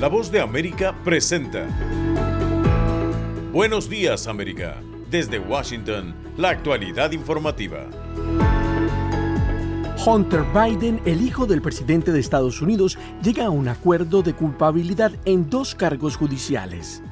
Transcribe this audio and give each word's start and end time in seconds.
La 0.00 0.08
voz 0.08 0.32
de 0.32 0.40
América 0.40 0.94
presenta. 1.04 1.68
Buenos 3.52 3.90
días 3.90 4.28
América. 4.28 4.80
Desde 5.10 5.38
Washington, 5.38 6.14
la 6.38 6.48
actualidad 6.48 7.12
informativa. 7.12 7.86
Hunter 10.06 10.42
Biden, 10.54 11.02
el 11.04 11.20
hijo 11.20 11.44
del 11.44 11.60
presidente 11.60 12.12
de 12.12 12.20
Estados 12.20 12.62
Unidos, 12.62 12.98
llega 13.22 13.44
a 13.44 13.50
un 13.50 13.68
acuerdo 13.68 14.22
de 14.22 14.32
culpabilidad 14.32 15.12
en 15.26 15.50
dos 15.50 15.74
cargos 15.74 16.16
judiciales. 16.16 17.02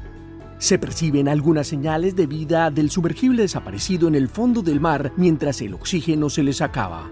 Se 0.57 0.79
perciben 0.79 1.29
algunas 1.29 1.66
señales 1.66 2.16
de 2.16 2.27
vida 2.27 2.70
del 2.70 2.91
sumergible 2.91 3.43
desaparecido 3.43 4.09
en 4.09 4.14
el 4.14 4.30
fondo 4.30 4.62
del 4.62 4.80
mar 4.80 5.12
mientras 5.18 5.61
el 5.61 5.75
oxígeno 5.75 6.30
se 6.30 6.43
les 6.43 6.62
acaba. 6.62 7.11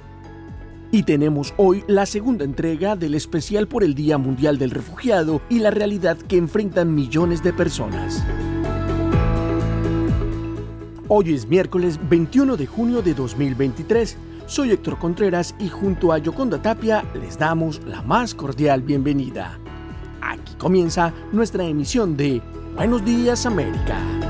Y 0.93 1.03
tenemos 1.03 1.53
hoy 1.57 1.84
la 1.89 2.07
segunda 2.07 2.45
entrega 2.45 2.96
del 2.96 3.14
especial 3.14 3.66
por 3.66 3.82
el 3.82 3.95
Día 3.95 4.19
Mundial 4.19 4.59
del 4.59 4.70
Refugiado 4.70 5.42
y 5.48 5.59
la 5.59 5.70
realidad 5.70 6.16
que 6.16 6.37
enfrentan 6.37 6.95
millones 6.95 7.42
de 7.42 7.52
personas. 7.52 8.24
Hoy 11.09 11.34
es 11.34 11.47
miércoles 11.47 11.98
21 12.09 12.56
de 12.56 12.66
junio 12.66 13.02
de 13.02 13.14
2023. 13.14 14.16
Soy 14.47 14.70
Héctor 14.70 14.98
Contreras 14.98 15.55
y 15.59 15.69
junto 15.69 16.12
a 16.12 16.19
Yoconda 16.19 16.62
Tapia 16.62 17.05
les 17.20 17.39
damos 17.39 17.80
la 17.84 18.03
más 18.03 18.34
cordial 18.34 18.83
bienvenida. 18.83 19.59
Aquí 20.20 20.55
comienza 20.56 21.12
nuestra 21.33 21.64
emisión 21.64 22.16
de 22.16 22.41
Buenos 22.77 23.05
Días 23.05 23.47
América. 23.47 24.26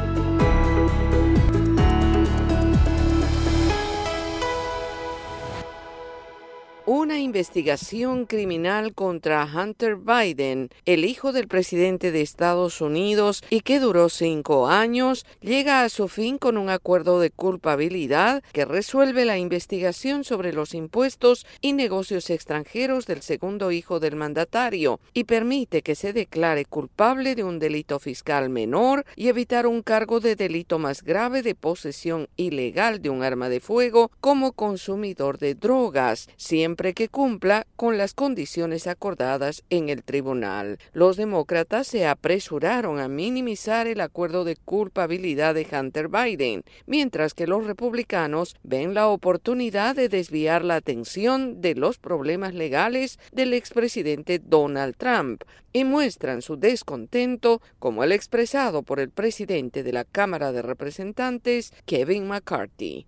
Una 6.88 7.18
investigación 7.18 8.26
criminal 8.26 8.94
contra 8.94 9.44
Hunter 9.44 9.96
Biden, 9.96 10.70
el 10.84 11.04
hijo 11.04 11.32
del 11.32 11.48
presidente 11.48 12.12
de 12.12 12.22
Estados 12.22 12.80
Unidos 12.80 13.42
y 13.50 13.62
que 13.62 13.80
duró 13.80 14.08
cinco 14.08 14.68
años, 14.68 15.26
llega 15.40 15.82
a 15.82 15.88
su 15.88 16.06
fin 16.06 16.38
con 16.38 16.56
un 16.56 16.70
acuerdo 16.70 17.18
de 17.18 17.30
culpabilidad 17.30 18.40
que 18.52 18.64
resuelve 18.64 19.24
la 19.24 19.36
investigación 19.36 20.22
sobre 20.22 20.52
los 20.52 20.74
impuestos 20.74 21.44
y 21.60 21.72
negocios 21.72 22.30
extranjeros 22.30 23.06
del 23.06 23.22
segundo 23.22 23.72
hijo 23.72 23.98
del 23.98 24.14
mandatario 24.14 25.00
y 25.12 25.24
permite 25.24 25.82
que 25.82 25.96
se 25.96 26.12
declare 26.12 26.66
culpable 26.66 27.34
de 27.34 27.42
un 27.42 27.58
delito 27.58 27.98
fiscal 27.98 28.48
menor 28.48 29.04
y 29.16 29.26
evitar 29.26 29.66
un 29.66 29.82
cargo 29.82 30.20
de 30.20 30.36
delito 30.36 30.78
más 30.78 31.02
grave 31.02 31.42
de 31.42 31.56
posesión 31.56 32.28
ilegal 32.36 33.02
de 33.02 33.10
un 33.10 33.24
arma 33.24 33.48
de 33.48 33.58
fuego 33.58 34.12
como 34.20 34.52
consumidor 34.52 35.38
de 35.38 35.56
drogas, 35.56 36.28
siempre 36.36 36.75
que 36.76 37.08
cumpla 37.08 37.66
con 37.76 37.98
las 37.98 38.14
condiciones 38.14 38.86
acordadas 38.86 39.64
en 39.70 39.88
el 39.88 40.02
tribunal. 40.02 40.78
Los 40.92 41.16
demócratas 41.16 41.86
se 41.86 42.06
apresuraron 42.06 43.00
a 43.00 43.08
minimizar 43.08 43.86
el 43.86 44.00
acuerdo 44.00 44.44
de 44.44 44.56
culpabilidad 44.56 45.54
de 45.54 45.66
Hunter 45.70 46.08
Biden, 46.08 46.62
mientras 46.86 47.34
que 47.34 47.46
los 47.46 47.66
republicanos 47.66 48.54
ven 48.62 48.94
la 48.94 49.08
oportunidad 49.08 49.96
de 49.96 50.08
desviar 50.08 50.64
la 50.64 50.76
atención 50.76 51.60
de 51.60 51.74
los 51.74 51.98
problemas 51.98 52.54
legales 52.54 53.18
del 53.32 53.54
expresidente 53.54 54.38
Donald 54.38 54.96
Trump 54.96 55.42
y 55.72 55.84
muestran 55.84 56.42
su 56.42 56.56
descontento 56.56 57.60
como 57.78 58.04
el 58.04 58.12
expresado 58.12 58.82
por 58.82 59.00
el 59.00 59.10
presidente 59.10 59.82
de 59.82 59.92
la 59.92 60.04
Cámara 60.04 60.52
de 60.52 60.62
Representantes, 60.62 61.72
Kevin 61.84 62.28
McCarthy. 62.28 63.06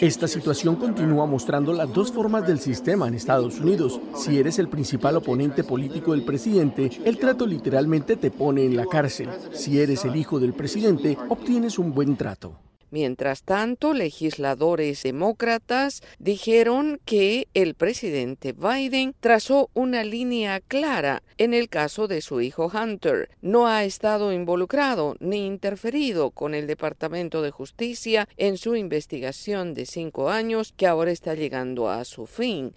Esta 0.00 0.28
situación 0.28 0.76
continúa 0.76 1.26
mostrando 1.26 1.72
las 1.72 1.92
dos 1.92 2.12
formas 2.12 2.46
del 2.46 2.58
sistema 2.58 3.08
en 3.08 3.14
Estados 3.14 3.60
Unidos. 3.60 4.00
Si 4.14 4.38
eres 4.38 4.58
el 4.58 4.68
principal 4.68 5.16
oponente 5.16 5.64
político 5.64 6.12
del 6.12 6.24
presidente, 6.24 6.90
el 7.04 7.18
trato 7.18 7.46
literalmente 7.46 8.16
te 8.16 8.30
pone 8.30 8.64
en 8.64 8.76
la 8.76 8.86
cárcel. 8.86 9.28
Si 9.52 9.80
eres 9.80 10.04
el 10.04 10.16
hijo 10.16 10.38
del 10.38 10.52
presidente, 10.52 11.16
obtienes 11.28 11.78
un 11.78 11.92
buen 11.92 12.16
trato. 12.16 12.67
Mientras 12.90 13.42
tanto, 13.42 13.92
legisladores 13.92 15.02
demócratas 15.02 16.02
dijeron 16.18 17.00
que 17.04 17.48
el 17.54 17.74
presidente 17.74 18.52
Biden 18.52 19.14
trazó 19.20 19.70
una 19.74 20.04
línea 20.04 20.60
clara 20.60 21.22
en 21.36 21.54
el 21.54 21.68
caso 21.68 22.08
de 22.08 22.20
su 22.20 22.40
hijo 22.40 22.70
Hunter. 22.72 23.30
No 23.42 23.66
ha 23.66 23.84
estado 23.84 24.32
involucrado 24.32 25.16
ni 25.20 25.46
interferido 25.46 26.30
con 26.30 26.54
el 26.54 26.66
Departamento 26.66 27.42
de 27.42 27.50
Justicia 27.50 28.28
en 28.36 28.56
su 28.56 28.74
investigación 28.74 29.74
de 29.74 29.86
cinco 29.86 30.30
años 30.30 30.72
que 30.76 30.86
ahora 30.86 31.10
está 31.10 31.34
llegando 31.34 31.90
a 31.90 32.04
su 32.04 32.26
fin. 32.26 32.74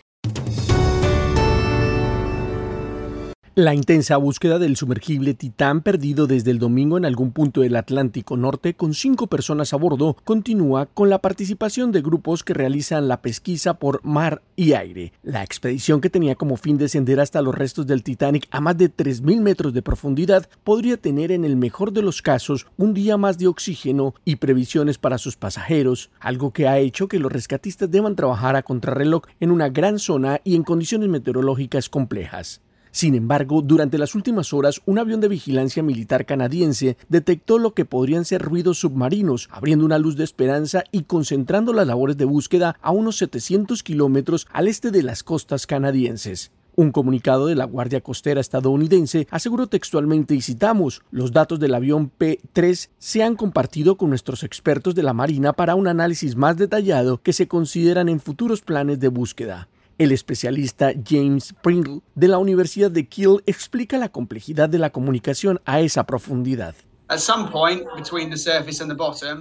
La 3.56 3.76
intensa 3.76 4.16
búsqueda 4.16 4.60
del 4.60 4.78
sumergible 4.78 5.34
Titán 5.34 5.82
perdido 5.82 6.26
desde 6.26 6.52
el 6.52 6.58
domingo 6.58 6.98
en 6.98 7.04
algún 7.04 7.34
punto 7.34 7.60
del 7.60 7.76
Atlántico 7.76 8.38
Norte 8.38 8.76
con 8.76 8.94
cinco 8.94 9.28
personas 9.28 9.74
a 9.74 9.76
bordo 9.76 10.16
continúa 10.24 10.86
con 10.86 11.10
la 11.10 11.20
participación 11.20 11.92
de 11.92 12.02
grupos 12.02 12.46
que 12.46 12.54
realizan 12.54 13.10
la 13.10 13.22
pesquisa 13.22 13.74
por 13.74 14.06
mar 14.06 14.42
y 14.56 14.72
aire. 14.72 15.12
La 15.22 15.44
expedición 15.44 16.00
que 16.00 16.10
tenía 16.10 16.36
como 16.36 16.56
fin 16.56 16.78
descender 16.78 17.20
hasta 17.20 17.42
los 17.42 17.54
restos 17.54 17.86
del 17.86 18.04
Titanic 18.04 18.48
a 18.52 18.62
más 18.62 18.78
de 18.78 18.90
3.000 18.90 19.42
metros 19.42 19.74
de 19.74 19.82
profundidad 19.82 20.48
podría 20.64 20.96
tener 20.96 21.34
en 21.34 21.44
el 21.44 21.58
mejor 21.58 21.92
de 21.92 22.04
los 22.04 22.22
casos 22.22 22.68
un 22.78 22.94
día 22.94 23.18
más 23.18 23.38
de 23.38 23.48
oxígeno 23.48 24.16
y 24.24 24.38
previsiones 24.38 24.98
para 24.98 25.18
sus 25.18 25.36
pasajeros, 25.36 26.10
algo 26.22 26.54
que 26.54 26.70
ha 26.70 26.80
hecho 26.80 27.10
que 27.10 27.20
los 27.20 27.30
rescatistas 27.30 27.92
deban 27.92 28.16
trabajar 28.16 28.56
a 28.56 28.64
contrarreloj 28.64 29.24
en 29.42 29.52
una 29.52 29.68
gran 29.68 30.00
zona 30.00 30.40
y 30.46 30.56
en 30.56 30.64
condiciones 30.64 31.10
meteorológicas 31.10 31.90
complejas. 31.90 32.62
Sin 32.91 33.16
embargo, 33.16 33.62
durante 33.62 33.97
las 33.97 34.16
últimas 34.16 34.53
horas, 34.53 34.81
un 34.85 35.00
avión 35.00 35.22
de 35.22 35.29
vigilancia 35.29 35.81
militar 35.81 36.25
canadiense 36.25 36.97
detectó 37.07 37.57
lo 37.57 37.74
que 37.74 37.85
podrían 37.85 38.25
ser 38.25 38.41
ruidos 38.41 38.79
submarinos, 38.79 39.47
abriendo 39.50 39.85
una 39.85 39.97
luz 39.97 40.18
de 40.18 40.25
esperanza 40.25 40.84
y 40.91 41.03
concentrando 41.03 41.72
las 41.72 41.88
labores 41.88 42.18
de 42.18 42.25
búsqueda 42.25 42.75
a 42.81 42.91
unos 42.91 43.18
700 43.18 43.81
kilómetros 43.81 44.46
al 44.52 44.68
este 44.68 44.91
de 44.91 45.03
las 45.03 45.24
costas 45.24 45.68
canadienses. 45.68 46.52
Un 46.75 46.91
comunicado 46.91 47.47
de 47.47 47.56
la 47.56 47.66
Guardia 47.66 48.02
Costera 48.02 48.40
estadounidense 48.40 49.28
aseguró 49.29 49.68
textualmente 49.68 50.35
y 50.35 50.41
citamos, 50.41 51.02
los 51.12 51.31
datos 51.31 51.59
del 51.59 51.75
avión 51.75 52.09
P-3 52.09 52.90
se 52.97 53.23
han 53.23 53.35
compartido 53.35 53.97
con 53.97 54.09
nuestros 54.09 54.44
expertos 54.44 54.96
de 54.96 55.03
la 55.03 55.13
Marina 55.13 55.53
para 55.53 55.75
un 55.75 55.88
análisis 55.88 56.35
más 56.35 56.58
detallado 56.58 57.22
que 57.22 57.34
se 57.34 57.47
consideran 57.47 58.08
en 58.08 58.22
futuros 58.22 58.62
planes 58.62 59.00
de 59.00 59.09
búsqueda. 59.09 59.68
El 60.02 60.12
especialista 60.12 60.94
James 61.08 61.54
Pringle 61.62 62.02
de 62.16 62.28
la 62.28 62.40
Universidad 62.40 62.90
de 62.90 63.06
Kiel 63.06 63.44
explica 63.46 64.00
la 64.00 64.10
complejidad 64.10 64.68
de 64.68 64.80
la 64.80 64.90
comunicación 64.90 65.62
a 65.64 65.80
esa 65.80 66.08
profundidad. 66.08 66.74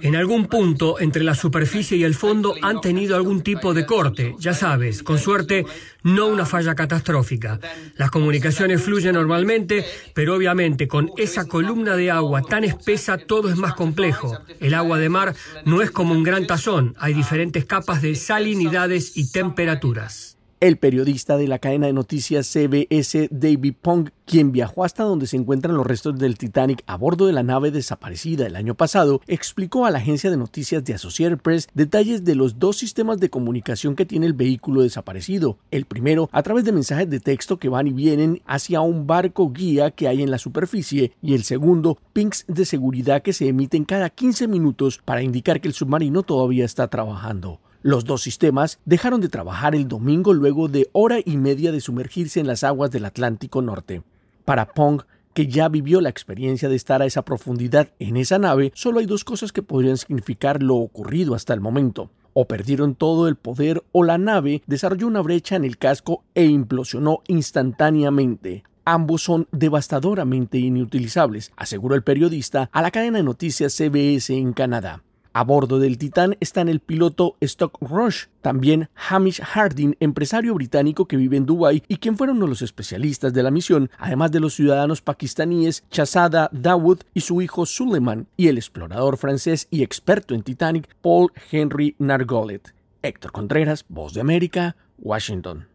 En 0.01 0.15
algún 0.15 0.45
punto 0.45 0.99
entre 0.99 1.23
la 1.23 1.33
superficie 1.33 1.97
y 1.97 2.03
el 2.03 2.13
fondo 2.13 2.53
han 2.61 2.79
tenido 2.79 3.15
algún 3.15 3.41
tipo 3.41 3.73
de 3.73 3.87
corte, 3.87 4.35
ya 4.37 4.53
sabes, 4.53 5.01
con 5.01 5.17
suerte 5.17 5.65
no 6.03 6.27
una 6.27 6.45
falla 6.45 6.75
catastrófica. 6.75 7.59
Las 7.95 8.11
comunicaciones 8.11 8.83
fluyen 8.83 9.15
normalmente, 9.15 9.83
pero 10.13 10.35
obviamente 10.35 10.87
con 10.87 11.09
esa 11.17 11.47
columna 11.47 11.95
de 11.95 12.11
agua 12.11 12.43
tan 12.43 12.65
espesa 12.65 13.17
todo 13.17 13.49
es 13.49 13.57
más 13.57 13.73
complejo. 13.73 14.37
El 14.59 14.75
agua 14.75 14.99
de 14.99 15.09
mar 15.09 15.33
no 15.65 15.81
es 15.81 15.89
como 15.89 16.13
un 16.13 16.21
gran 16.21 16.45
tazón, 16.45 16.93
hay 16.99 17.15
diferentes 17.15 17.65
capas 17.65 18.03
de 18.03 18.13
salinidades 18.13 19.17
y 19.17 19.31
temperaturas. 19.31 20.37
El 20.61 20.77
periodista 20.77 21.37
de 21.37 21.47
la 21.47 21.57
cadena 21.57 21.87
de 21.87 21.93
noticias 21.93 22.45
CBS, 22.45 23.29
David 23.31 23.73
Pong, 23.81 24.09
quien 24.25 24.51
viajó 24.51 24.83
hasta 24.83 25.01
donde 25.01 25.25
se 25.25 25.35
encuentran 25.35 25.75
los 25.75 25.87
restos 25.87 26.19
del 26.19 26.37
Titanic 26.37 26.83
a 26.85 26.97
bordo 26.97 27.25
de 27.25 27.33
la 27.33 27.41
nave 27.41 27.71
desaparecida 27.71 28.45
el 28.45 28.55
año 28.55 28.75
pasado, 28.75 29.21
explicó 29.25 29.87
a 29.87 29.89
la 29.89 29.97
agencia 29.97 30.29
de 30.29 30.37
noticias 30.37 30.83
de 30.83 30.93
Associated 30.93 31.39
Press 31.39 31.67
detalles 31.73 32.25
de 32.25 32.35
los 32.35 32.59
dos 32.59 32.77
sistemas 32.77 33.19
de 33.19 33.31
comunicación 33.31 33.95
que 33.95 34.05
tiene 34.05 34.27
el 34.27 34.33
vehículo 34.33 34.83
desaparecido. 34.83 35.57
El 35.71 35.85
primero, 35.85 36.29
a 36.31 36.43
través 36.43 36.63
de 36.63 36.73
mensajes 36.73 37.09
de 37.09 37.19
texto 37.19 37.57
que 37.57 37.67
van 37.67 37.87
y 37.87 37.93
vienen 37.93 38.43
hacia 38.45 38.81
un 38.81 39.07
barco 39.07 39.51
guía 39.51 39.89
que 39.89 40.07
hay 40.07 40.21
en 40.21 40.29
la 40.29 40.37
superficie, 40.37 41.13
y 41.23 41.33
el 41.33 41.41
segundo, 41.41 41.97
pings 42.13 42.45
de 42.47 42.65
seguridad 42.65 43.23
que 43.23 43.33
se 43.33 43.47
emiten 43.47 43.83
cada 43.83 44.11
15 44.11 44.47
minutos 44.47 45.01
para 45.03 45.23
indicar 45.23 45.59
que 45.59 45.69
el 45.69 45.73
submarino 45.73 46.21
todavía 46.21 46.65
está 46.65 46.87
trabajando. 46.87 47.59
Los 47.83 48.05
dos 48.05 48.21
sistemas 48.21 48.79
dejaron 48.85 49.21
de 49.21 49.29
trabajar 49.29 49.73
el 49.73 49.87
domingo 49.87 50.33
luego 50.33 50.67
de 50.67 50.87
hora 50.91 51.17
y 51.25 51.37
media 51.37 51.71
de 51.71 51.81
sumergirse 51.81 52.39
en 52.39 52.45
las 52.45 52.63
aguas 52.63 52.91
del 52.91 53.05
Atlántico 53.05 53.63
Norte. 53.63 54.03
Para 54.45 54.73
Pong, 54.73 55.01
que 55.33 55.47
ya 55.47 55.67
vivió 55.67 55.99
la 55.99 56.09
experiencia 56.09 56.69
de 56.69 56.75
estar 56.75 57.01
a 57.01 57.07
esa 57.07 57.23
profundidad 57.23 57.89
en 57.97 58.17
esa 58.17 58.37
nave, 58.37 58.71
solo 58.75 58.99
hay 58.99 59.07
dos 59.07 59.23
cosas 59.23 59.51
que 59.51 59.63
podrían 59.63 59.97
significar 59.97 60.61
lo 60.61 60.75
ocurrido 60.75 61.33
hasta 61.33 61.55
el 61.55 61.59
momento. 61.59 62.11
O 62.33 62.45
perdieron 62.45 62.93
todo 62.93 63.27
el 63.27 63.35
poder 63.35 63.83
o 63.91 64.03
la 64.03 64.19
nave 64.19 64.61
desarrolló 64.67 65.07
una 65.07 65.21
brecha 65.21 65.55
en 65.55 65.65
el 65.65 65.79
casco 65.79 66.23
e 66.35 66.45
implosionó 66.45 67.23
instantáneamente. 67.27 68.63
Ambos 68.85 69.23
son 69.23 69.47
devastadoramente 69.51 70.59
inutilizables, 70.59 71.51
aseguró 71.55 71.95
el 71.95 72.03
periodista 72.03 72.69
a 72.71 72.81
la 72.83 72.91
cadena 72.91 73.17
de 73.17 73.23
noticias 73.23 73.73
CBS 73.73 74.29
en 74.29 74.53
Canadá. 74.53 75.01
A 75.33 75.45
bordo 75.45 75.79
del 75.79 75.97
Titán 75.97 76.35
están 76.41 76.67
el 76.67 76.81
piloto 76.81 77.37
Stock 77.39 77.77
Rush, 77.79 78.25
también 78.41 78.89
Hamish 79.09 79.39
Harding, 79.41 79.95
empresario 80.01 80.53
británico 80.55 81.05
que 81.07 81.15
vive 81.15 81.37
en 81.37 81.45
Dubái 81.45 81.83
y 81.87 81.97
quien 81.97 82.17
fueron 82.17 82.41
los 82.41 82.61
especialistas 82.61 83.31
de 83.31 83.41
la 83.41 83.49
misión, 83.49 83.89
además 83.97 84.33
de 84.33 84.41
los 84.41 84.55
ciudadanos 84.55 85.01
pakistaníes 85.01 85.85
Chazada 85.89 86.49
Dawood 86.51 86.99
y 87.13 87.21
su 87.21 87.41
hijo 87.41 87.65
Suleiman, 87.65 88.27
y 88.35 88.49
el 88.49 88.57
explorador 88.57 89.15
francés 89.15 89.69
y 89.71 89.83
experto 89.83 90.35
en 90.35 90.43
Titanic 90.43 90.93
Paul 91.01 91.31
Henry 91.49 91.95
Nargolet. 91.97 92.73
Héctor 93.01 93.31
Contreras, 93.31 93.85
Voz 93.87 94.13
de 94.13 94.19
América, 94.19 94.75
Washington. 94.99 95.67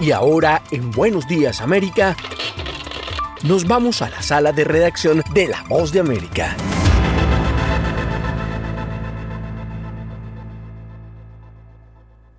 Y 0.00 0.12
ahora, 0.12 0.62
en 0.70 0.90
Buenos 0.92 1.26
Días 1.28 1.60
América, 1.60 2.16
nos 3.44 3.66
vamos 3.66 4.02
a 4.02 4.10
la 4.10 4.22
sala 4.22 4.52
de 4.52 4.64
redacción 4.64 5.22
de 5.32 5.48
La 5.48 5.62
Voz 5.68 5.92
de 5.92 6.00
América. 6.00 6.56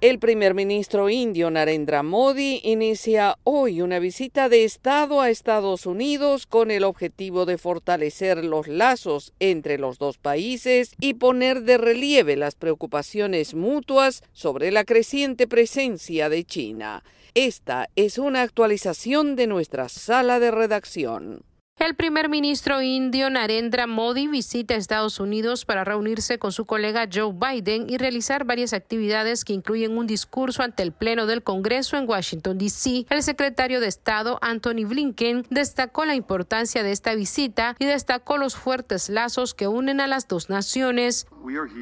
El 0.01 0.17
primer 0.17 0.53
ministro 0.53 1.09
indio 1.09 1.51
Narendra 1.51 2.03
Modi 2.03 2.61
inicia 2.63 3.37
hoy 3.43 3.81
una 3.81 3.99
visita 3.99 4.47
de 4.47 4.63
Estado 4.63 5.19
a 5.19 5.29
Estados 5.29 5.85
Unidos 5.85 6.47
con 6.47 6.71
el 6.71 6.85
objetivo 6.85 7.45
de 7.45 7.57
fortalecer 7.57 8.45
los 8.45 8.69
lazos 8.69 9.33
entre 9.39 9.77
los 9.77 9.97
dos 9.97 10.17
países 10.17 10.95
y 11.01 11.15
poner 11.15 11.63
de 11.63 11.77
relieve 11.77 12.37
las 12.37 12.55
preocupaciones 12.55 13.55
mutuas 13.55 14.23
sobre 14.31 14.71
la 14.71 14.85
creciente 14.85 15.47
presencia 15.47 16.29
de 16.29 16.45
China. 16.45 17.03
Esta 17.35 17.89
es 17.95 18.17
una 18.17 18.41
actualización 18.41 19.35
de 19.35 19.47
nuestra 19.47 19.87
sala 19.87 20.39
de 20.39 20.51
redacción. 20.51 21.43
El 21.79 21.95
primer 21.95 22.27
ministro 22.27 22.81
indio 22.81 23.29
Narendra 23.29 23.87
Modi 23.87 24.27
visita 24.27 24.75
Estados 24.75 25.21
Unidos 25.21 25.63
para 25.63 25.85
reunirse 25.85 26.37
con 26.37 26.51
su 26.51 26.65
colega 26.65 27.07
Joe 27.11 27.31
Biden 27.33 27.89
y 27.89 27.97
realizar 27.97 28.43
varias 28.43 28.73
actividades 28.73 29.45
que 29.45 29.53
incluyen 29.53 29.97
un 29.97 30.05
discurso 30.05 30.61
ante 30.61 30.83
el 30.83 30.91
Pleno 30.91 31.25
del 31.25 31.41
Congreso 31.41 31.95
en 31.95 32.09
Washington, 32.09 32.57
D.C. 32.57 33.05
El 33.09 33.23
secretario 33.23 33.79
de 33.79 33.87
Estado, 33.87 34.39
Anthony 34.41 34.85
Blinken, 34.85 35.45
destacó 35.49 36.03
la 36.03 36.15
importancia 36.15 36.83
de 36.83 36.91
esta 36.91 37.15
visita 37.15 37.77
y 37.79 37.85
destacó 37.85 38.37
los 38.37 38.57
fuertes 38.57 39.07
lazos 39.07 39.53
que 39.53 39.69
unen 39.69 40.01
a 40.01 40.07
las 40.07 40.27
dos 40.27 40.49
naciones. 40.49 41.27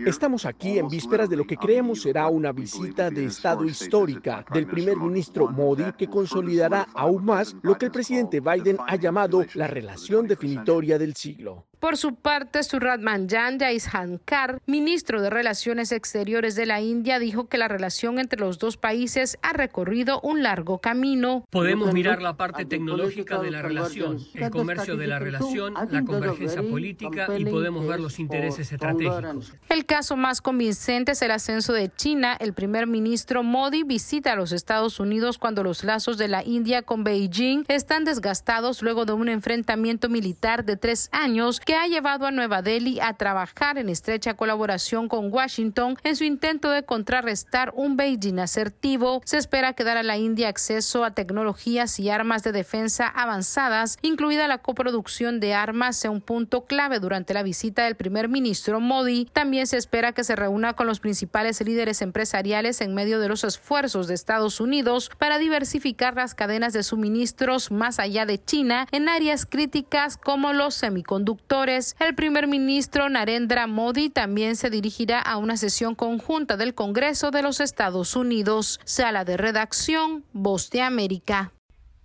Estamos 0.06 0.46
aquí 0.46 0.78
en 0.78 0.88
vísperas 0.88 1.30
de 1.30 1.36
lo 1.36 1.46
que 1.46 1.58
creemos 1.58 2.02
será 2.02 2.28
una 2.28 2.52
visita 2.52 3.10
de 3.10 3.26
Estado 3.26 3.66
histórica 3.66 4.46
del 4.54 4.68
primer 4.68 4.98
ministro 4.98 5.48
Modi 5.48 5.92
que 5.98 6.08
consolidará 6.08 6.88
aún 6.94 7.26
más 7.26 7.56
lo 7.62 7.78
que 7.78 7.86
el 7.86 7.92
presidente 7.92 8.40
Biden 8.40 8.78
ha 8.88 8.96
llamado 8.96 9.46
la 9.56 9.68
relación 9.68 10.28
definitoria 10.28 10.98
del 10.98 11.16
siglo. 11.16 11.68
Por 11.80 11.96
su 11.96 12.16
parte, 12.16 12.64
Surad 12.64 13.00
Manjan 13.00 13.60
Jaishankar, 13.60 14.60
ministro 14.66 15.22
de 15.22 15.30
Relaciones 15.30 15.92
Exteriores 15.92 16.56
de 16.56 16.66
la 16.66 16.82
India, 16.82 17.20
dijo 17.20 17.48
que 17.50 17.60
la 17.60 17.68
relación 17.68 18.18
entre 18.18 18.40
los 18.40 18.58
dos 18.58 18.78
países 18.78 19.38
ha 19.44 19.54
recorrido 19.54 20.20
un 20.22 20.42
largo 20.42 20.80
camino. 20.80 21.46
Podemos 21.52 21.94
mirar 21.94 22.24
la 22.24 22.36
parte 22.36 22.66
tecnológica 22.66 23.38
de 23.38 23.52
la 23.52 23.62
relación, 23.62 24.18
el 24.34 24.50
comercio 24.50 24.98
de 24.98 25.06
la 25.06 25.20
relación, 25.20 25.76
la 25.92 26.04
convergencia 26.04 26.64
política 26.64 27.28
y 27.38 27.46
podemos 27.46 27.88
ver 27.88 28.00
los 28.00 28.18
intereses 28.18 28.72
estratégicos. 28.72 29.54
El 29.70 29.86
caso 29.86 30.18
más 30.18 30.42
convincente 30.42 31.12
es 31.12 31.22
el 31.22 31.30
ascenso 31.30 31.74
de 31.74 31.92
China. 31.96 32.36
El 32.40 32.54
primer 32.54 32.88
ministro 32.88 33.44
Modi 33.44 33.84
visita 33.84 34.34
a 34.34 34.36
los 34.36 34.52
Estados 34.52 35.00
Unidos 35.00 35.38
cuando 35.38 35.62
los 35.62 35.84
lazos 35.84 36.18
de 36.18 36.28
la 36.28 36.44
India 36.44 36.82
con 36.82 37.04
Beijing 37.04 37.66
están 37.68 38.04
desgastados 38.04 38.82
luego 38.82 39.06
de 39.06 39.14
un 39.14 39.30
enfrentamiento 39.30 40.10
militar 40.10 40.66
de 40.66 40.76
tres 40.76 41.10
años 41.12 41.62
que 41.68 41.76
ha 41.76 41.86
llevado 41.86 42.26
a 42.26 42.32
Nueva 42.32 42.62
Delhi 42.62 43.02
a 43.02 43.16
trabajar 43.16 43.78
en 43.78 43.90
estrecha 43.90 44.36
colaboración 44.36 45.10
con 45.10 45.34
Washington 45.34 45.98
en 46.06 46.16
su 46.16 46.24
intento 46.24 46.70
de 46.70 46.84
contrarrestar 46.84 47.74
un 47.76 47.98
Beijing 47.98 48.40
asertivo. 48.40 49.22
Se 49.26 49.38
espera 49.38 49.74
que 49.74 49.84
dar 49.84 49.98
a 49.98 50.04
la 50.04 50.16
India 50.16 50.48
acceso 50.48 51.04
a 51.04 51.12
tecnologías 51.12 52.00
y 52.00 52.10
armas 52.10 52.44
de 52.44 52.54
defensa 52.54 53.10
avanzadas, 53.10 53.98
incluida 54.02 54.48
la 54.48 54.60
coproducción 54.60 55.42
de 55.42 55.56
armas, 55.56 55.98
sea 55.98 56.10
un 56.10 56.22
punto 56.22 56.64
clave 56.64 57.02
durante 57.02 57.34
la 57.34 57.44
visita 57.44 57.84
del 57.84 57.98
primer 57.98 58.30
ministro 58.30 58.80
Modi. 58.80 59.26
También 59.34 59.68
se 59.68 59.76
espera 59.76 60.14
que 60.14 60.24
se 60.24 60.38
reúna 60.38 60.72
con 60.72 60.88
los 60.88 61.02
principales 61.02 61.60
líderes 61.60 62.02
empresariales 62.02 62.80
en 62.80 62.96
medio 62.96 63.20
de 63.20 63.28
los 63.28 63.44
esfuerzos 63.44 64.08
de 64.08 64.14
Estados 64.14 64.62
Unidos 64.62 65.12
para 65.18 65.38
diversificar 65.38 66.16
las 66.16 66.34
cadenas 66.34 66.72
de 66.72 66.84
suministros 66.84 67.72
más 67.72 68.00
allá 68.00 68.26
de 68.26 68.42
China 68.42 68.88
en 68.94 69.10
áreas 69.10 69.46
críticas 69.46 70.16
como 70.16 70.54
los 70.54 70.74
semiconductores 70.74 71.57
el 71.64 72.14
primer 72.16 72.48
ministro 72.48 73.10
Narendra 73.10 73.66
Modi 73.66 74.10
también 74.10 74.56
se 74.56 74.70
dirigirá 74.70 75.20
a 75.20 75.38
una 75.38 75.58
sesión 75.58 75.96
conjunta 75.96 76.56
del 76.56 76.76
Congreso 76.76 77.32
de 77.32 77.42
los 77.42 77.60
Estados 77.60 78.16
Unidos. 78.16 78.80
Sala 78.84 79.26
de 79.26 79.38
redacción, 79.38 80.24
Voz 80.34 80.70
de 80.70 80.82
América. 80.82 81.52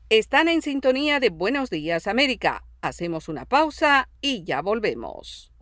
Están 0.09 0.49
en 0.49 0.63
sintonía 0.63 1.21
de 1.21 1.29
Buenos 1.29 1.69
Días 1.69 2.07
América. 2.07 2.65
Hacemos 2.81 3.29
una 3.29 3.45
pausa 3.45 4.09
y 4.23 4.43
ya 4.45 4.63
volvemos. 4.63 5.53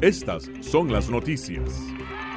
Estas 0.00 0.50
son 0.60 0.92
las 0.92 1.08
noticias. 1.08 1.70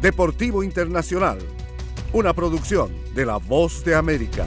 Deportivo 0.00 0.62
Internacional, 0.62 1.38
una 2.12 2.32
producción 2.32 2.92
de 3.16 3.26
La 3.26 3.38
Voz 3.38 3.84
de 3.84 3.96
América. 3.96 4.46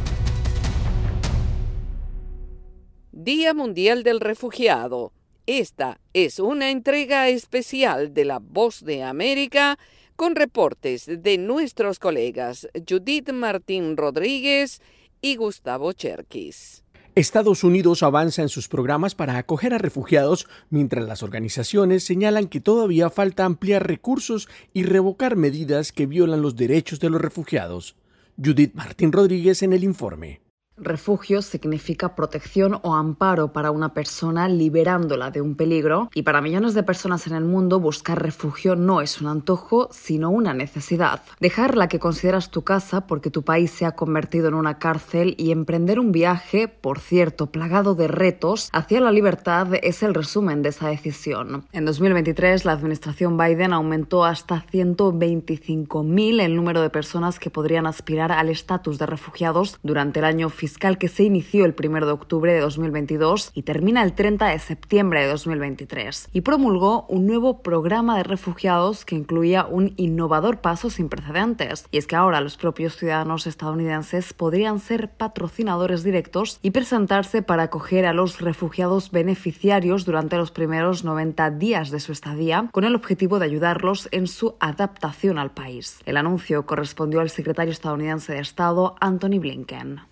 Día 3.11 3.53
Mundial 3.53 4.03
del 4.03 4.21
Refugiado. 4.21 5.11
Esta 5.45 5.99
es 6.13 6.39
una 6.39 6.71
entrega 6.71 7.27
especial 7.27 8.13
de 8.13 8.23
La 8.23 8.39
Voz 8.39 8.85
de 8.85 9.03
América 9.03 9.77
con 10.15 10.37
reportes 10.37 11.07
de 11.07 11.37
nuestros 11.37 11.99
colegas 11.99 12.69
Judith 12.89 13.33
Martín 13.33 13.97
Rodríguez 13.97 14.81
y 15.21 15.35
Gustavo 15.35 15.91
Cherkis. 15.91 16.80
Estados 17.15 17.65
Unidos 17.65 18.03
avanza 18.03 18.41
en 18.41 18.47
sus 18.47 18.69
programas 18.69 19.15
para 19.15 19.37
acoger 19.37 19.73
a 19.73 19.77
refugiados, 19.77 20.47
mientras 20.69 21.05
las 21.05 21.23
organizaciones 21.23 22.05
señalan 22.05 22.47
que 22.47 22.61
todavía 22.61 23.09
falta 23.09 23.43
ampliar 23.43 23.85
recursos 23.85 24.47
y 24.73 24.83
revocar 24.83 25.35
medidas 25.35 25.91
que 25.91 26.05
violan 26.05 26.41
los 26.41 26.55
derechos 26.55 27.01
de 27.01 27.09
los 27.09 27.19
refugiados. 27.19 27.97
Judith 28.41 28.73
Martín 28.75 29.11
Rodríguez 29.11 29.61
en 29.61 29.73
el 29.73 29.83
informe. 29.83 30.39
Refugio 30.81 31.43
significa 31.43 32.15
protección 32.15 32.79
o 32.81 32.95
amparo 32.95 33.53
para 33.53 33.69
una 33.69 33.93
persona 33.93 34.49
liberándola 34.49 35.29
de 35.29 35.39
un 35.39 35.53
peligro 35.53 36.09
y 36.15 36.23
para 36.23 36.41
millones 36.41 36.73
de 36.73 36.81
personas 36.81 37.27
en 37.27 37.35
el 37.35 37.45
mundo 37.45 37.79
buscar 37.79 38.21
refugio 38.21 38.75
no 38.75 38.99
es 38.99 39.21
un 39.21 39.27
antojo 39.27 39.89
sino 39.91 40.31
una 40.31 40.55
necesidad. 40.55 41.21
Dejar 41.39 41.77
la 41.77 41.87
que 41.87 41.99
consideras 41.99 42.49
tu 42.49 42.63
casa 42.63 43.05
porque 43.05 43.29
tu 43.29 43.43
país 43.43 43.69
se 43.69 43.85
ha 43.85 43.91
convertido 43.91 44.47
en 44.47 44.55
una 44.55 44.79
cárcel 44.79 45.35
y 45.37 45.51
emprender 45.51 45.99
un 45.99 46.11
viaje, 46.11 46.67
por 46.67 46.99
cierto, 46.99 47.51
plagado 47.51 47.93
de 47.93 48.07
retos, 48.07 48.69
hacia 48.73 49.01
la 49.01 49.11
libertad 49.11 49.67
es 49.83 50.01
el 50.01 50.15
resumen 50.15 50.63
de 50.63 50.69
esa 50.69 50.87
decisión. 50.87 51.65
En 51.73 51.85
2023 51.85 52.65
la 52.65 52.71
administración 52.71 53.37
Biden 53.37 53.73
aumentó 53.73 54.25
hasta 54.25 54.65
125.000 54.65 56.41
el 56.41 56.55
número 56.55 56.81
de 56.81 56.89
personas 56.89 57.37
que 57.37 57.51
podrían 57.51 57.85
aspirar 57.85 58.31
al 58.31 58.49
estatus 58.49 58.97
de 58.97 59.05
refugiados 59.05 59.77
durante 59.83 60.19
el 60.19 60.25
año 60.25 60.49
fiscal 60.49 60.70
fiscal 60.71 60.97
que 60.97 61.09
se 61.09 61.23
inició 61.23 61.65
el 61.65 61.75
1 61.77 62.05
de 62.05 62.13
octubre 62.13 62.53
de 62.53 62.61
2022 62.61 63.51
y 63.53 63.63
termina 63.63 64.03
el 64.03 64.13
30 64.13 64.47
de 64.47 64.59
septiembre 64.59 65.19
de 65.19 65.27
2023, 65.27 66.29
y 66.31 66.41
promulgó 66.41 67.05
un 67.09 67.27
nuevo 67.27 67.61
programa 67.61 68.15
de 68.15 68.23
refugiados 68.23 69.03
que 69.03 69.15
incluía 69.15 69.65
un 69.65 69.93
innovador 69.97 70.61
paso 70.61 70.89
sin 70.89 71.09
precedentes, 71.09 71.87
y 71.91 71.97
es 71.97 72.07
que 72.07 72.15
ahora 72.15 72.39
los 72.39 72.55
propios 72.55 72.95
ciudadanos 72.95 73.47
estadounidenses 73.47 74.31
podrían 74.31 74.79
ser 74.79 75.09
patrocinadores 75.09 76.03
directos 76.03 76.57
y 76.61 76.71
presentarse 76.71 77.41
para 77.41 77.63
acoger 77.63 78.05
a 78.05 78.13
los 78.13 78.39
refugiados 78.39 79.11
beneficiarios 79.11 80.05
durante 80.05 80.37
los 80.37 80.51
primeros 80.51 81.03
90 81.03 81.51
días 81.51 81.91
de 81.91 81.99
su 81.99 82.13
estadía, 82.13 82.69
con 82.71 82.85
el 82.85 82.95
objetivo 82.95 83.39
de 83.39 83.45
ayudarlos 83.45 84.07
en 84.13 84.27
su 84.27 84.55
adaptación 84.61 85.37
al 85.37 85.51
país. 85.51 85.99
El 86.05 86.15
anuncio 86.15 86.65
correspondió 86.65 87.19
al 87.19 87.29
secretario 87.29 87.73
estadounidense 87.73 88.31
de 88.31 88.39
Estado, 88.39 88.95
Anthony 89.01 89.39
Blinken. 89.41 90.10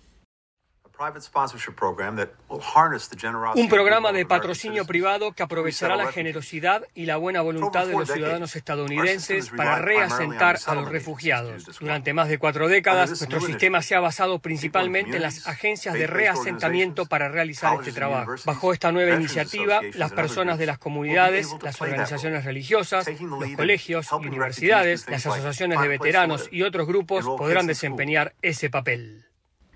Un 3.54 3.68
programa 3.70 4.12
de 4.12 4.26
patrocinio 4.26 4.84
privado 4.84 5.32
que 5.32 5.42
aprovechará 5.42 5.96
la 5.96 6.12
generosidad 6.12 6.84
y 6.94 7.06
la 7.06 7.16
buena 7.16 7.40
voluntad 7.40 7.86
de 7.86 7.94
los 7.94 8.10
ciudadanos 8.10 8.54
estadounidenses 8.54 9.48
para 9.48 9.78
reasentar 9.78 10.58
a 10.66 10.74
los 10.74 10.90
refugiados. 10.90 11.78
Durante 11.80 12.12
más 12.12 12.28
de 12.28 12.36
cuatro 12.36 12.68
décadas, 12.68 13.08
nuestro 13.08 13.40
sistema 13.40 13.80
se 13.80 13.94
ha 13.94 14.00
basado 14.00 14.40
principalmente 14.40 15.16
en 15.16 15.22
las 15.22 15.46
agencias 15.46 15.94
de 15.94 16.06
reasentamiento 16.06 17.06
para 17.06 17.30
realizar 17.30 17.78
este 17.78 17.92
trabajo. 17.92 18.34
Bajo 18.44 18.74
esta 18.74 18.92
nueva 18.92 19.16
iniciativa, 19.16 19.80
las 19.94 20.12
personas 20.12 20.58
de 20.58 20.66
las 20.66 20.76
comunidades, 20.76 21.48
las 21.62 21.80
organizaciones 21.80 22.44
religiosas, 22.44 23.08
los 23.20 23.50
colegios 23.56 24.06
y 24.12 24.26
universidades, 24.26 25.08
las 25.08 25.24
asociaciones 25.24 25.80
de 25.80 25.88
veteranos 25.88 26.48
y 26.50 26.62
otros 26.62 26.86
grupos 26.86 27.24
podrán 27.24 27.66
desempeñar 27.66 28.34
ese 28.42 28.68
papel. 28.68 29.29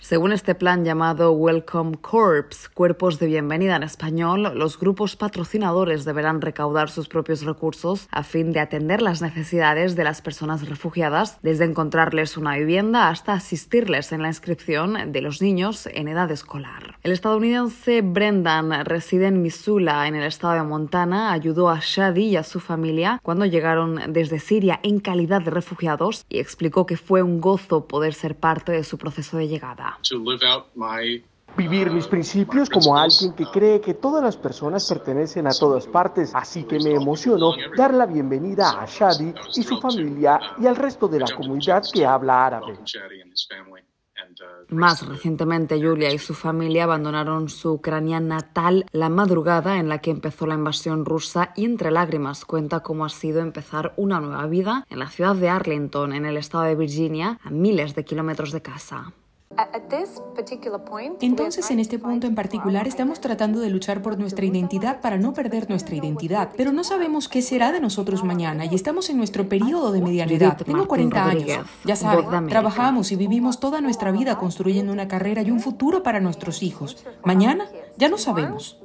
Según 0.05 0.33
este 0.33 0.55
plan 0.55 0.85
llamado 0.85 1.33
Welcome 1.33 1.97
Corps, 1.97 2.69
cuerpos 2.75 3.19
de 3.19 3.27
bienvenida 3.27 3.77
en 3.77 3.83
español, 3.83 4.53
los 4.55 4.79
grupos 4.79 5.17
patrocinadores 5.17 6.05
deberán 6.05 6.43
recaudar 6.43 6.91
sus 6.91 7.09
propios 7.09 7.43
recursos 7.43 8.07
a 8.11 8.23
fin 8.23 8.53
de 8.53 8.61
atender 8.61 9.01
las 9.01 9.23
necesidades 9.23 9.97
de 9.97 10.05
las 10.05 10.21
personas 10.21 10.69
refugiadas, 10.69 11.39
desde 11.41 11.65
encontrarles 11.65 12.37
una 12.37 12.55
vivienda 12.59 13.09
hasta 13.09 13.33
asistirles 13.33 14.13
en 14.13 14.21
la 14.21 14.29
inscripción 14.29 15.11
de 15.11 15.23
los 15.23 15.41
niños 15.41 15.89
en 15.91 16.09
edad 16.09 16.31
escolar. 16.31 16.99
El 17.03 17.13
estadounidense 17.13 18.03
Brendan 18.03 18.85
reside 18.85 19.29
en 19.29 19.41
Missoula, 19.41 20.07
en 20.07 20.17
el 20.17 20.25
estado 20.25 20.55
de 20.55 20.65
Montana, 20.65 21.33
ayudó 21.33 21.71
a 21.71 21.81
Shadi 21.81 22.25
y 22.25 22.37
a 22.37 22.43
su 22.43 22.61
familia 22.61 23.21
cuando 23.23 23.47
llegaron 23.47 24.13
desde 24.13 24.39
Siria 24.39 24.81
en 24.83 25.01
calidad 25.01 25.41
de 25.41 25.51
refugiados 25.51 26.27
y 26.29 26.41
explicó 26.41 26.85
que 26.85 26.99
fue 26.99 27.23
un 27.23 27.41
gozo 27.41 27.89
poder 27.89 28.13
ser 28.13 28.37
parte 28.37 28.73
de 28.73 28.85
su 28.85 28.99
proceso 28.99 29.39
de 29.39 29.49
llegada. 29.49 29.84
Vivir 31.57 31.91
mis 31.91 32.09
principios 32.09 32.69
como 32.69 32.97
alguien 32.97 33.33
que 33.33 33.47
cree 33.47 33.81
que 33.81 33.95
todas 33.95 34.23
las 34.23 34.37
personas 34.37 34.89
pertenecen 34.89 35.47
a 35.47 35.53
todas 35.53 35.87
partes, 35.87 36.35
así 36.35 36.65
que 36.65 36.81
me 36.81 36.95
emocionó 36.95 37.53
dar 37.77 37.95
la 37.95 38.07
bienvenida 38.07 38.81
a 38.81 38.87
Shadi 38.87 39.33
y 39.55 39.63
su 39.63 39.81
familia 39.81 40.41
y 40.59 40.67
al 40.67 40.75
resto 40.75 41.07
de 41.07 41.21
la 41.21 41.27
comunidad 41.37 41.85
que 41.93 42.05
habla 42.05 42.47
árabe. 42.47 42.79
Más 44.71 45.07
recientemente, 45.07 45.81
Julia 45.81 46.13
y 46.13 46.19
su 46.19 46.35
familia 46.35 46.85
abandonaron 46.85 47.49
su 47.49 47.75
Ucrania 47.75 48.19
natal 48.19 48.87
la 48.93 49.09
madrugada 49.09 49.79
en 49.79 49.89
la 49.89 49.99
que 49.99 50.11
empezó 50.11 50.47
la 50.47 50.55
invasión 50.55 51.05
rusa 51.05 51.53
y 51.55 51.65
entre 51.65 51.91
lágrimas 51.91 52.45
cuenta 52.45 52.81
cómo 52.81 53.05
ha 53.05 53.11
sido 53.11 53.41
empezar 53.41 53.93
una 53.97 54.21
nueva 54.21 54.47
vida 54.47 54.87
en 54.91 54.99
la 54.99 55.09
ciudad 55.09 55.37
de 55.37 55.51
Arlington, 55.51 56.13
en 56.13 56.27
el 56.27 56.37
estado 56.37 56.65
de 56.65 56.75
Virginia, 56.75 57.39
a 57.45 57.51
miles 57.51 57.95
de 57.95 58.05
kilómetros 58.05 58.51
de 58.51 58.63
casa. 58.63 59.13
Entonces, 61.21 61.71
en 61.71 61.79
este 61.79 61.99
punto 61.99 62.27
en 62.27 62.35
particular, 62.35 62.87
estamos 62.89 63.21
tratando 63.21 63.61
de 63.61 63.71
luchar 63.71 64.03
por 64.03 64.19
nuestra 64.19 64.45
identidad 64.45 65.01
para 65.01 65.17
no 65.17 65.33
perder 65.33 65.69
nuestra 65.69 65.95
identidad, 65.95 66.51
pero 66.57 66.73
no 66.73 66.85
sabemos 66.85 67.29
qué 67.29 67.43
será 67.43 67.73
de 67.73 67.81
nosotros 67.81 68.25
mañana 68.25 68.65
y 68.67 68.75
estamos 68.75 69.11
en 69.11 69.17
nuestro 69.17 69.49
periodo 69.49 69.93
de 69.93 70.01
mediana 70.01 70.33
edad. 70.33 70.57
Tengo 70.57 70.87
40 70.89 71.25
años. 71.25 71.67
Ya 71.85 71.97
saben, 71.97 72.49
trabajamos 72.49 73.13
y 73.13 73.17
vivimos 73.17 73.61
toda 73.61 73.81
nuestra 73.81 74.13
vida 74.13 74.39
construyendo 74.39 74.93
una 74.93 75.09
carrera 75.09 75.43
y 75.43 75.51
un 75.51 75.61
futuro 75.61 76.03
para 76.03 76.21
nuestros 76.21 76.63
hijos. 76.63 77.05
Mañana 77.25 77.67
ya 77.97 78.09
no 78.09 78.19
sabemos. 78.19 78.79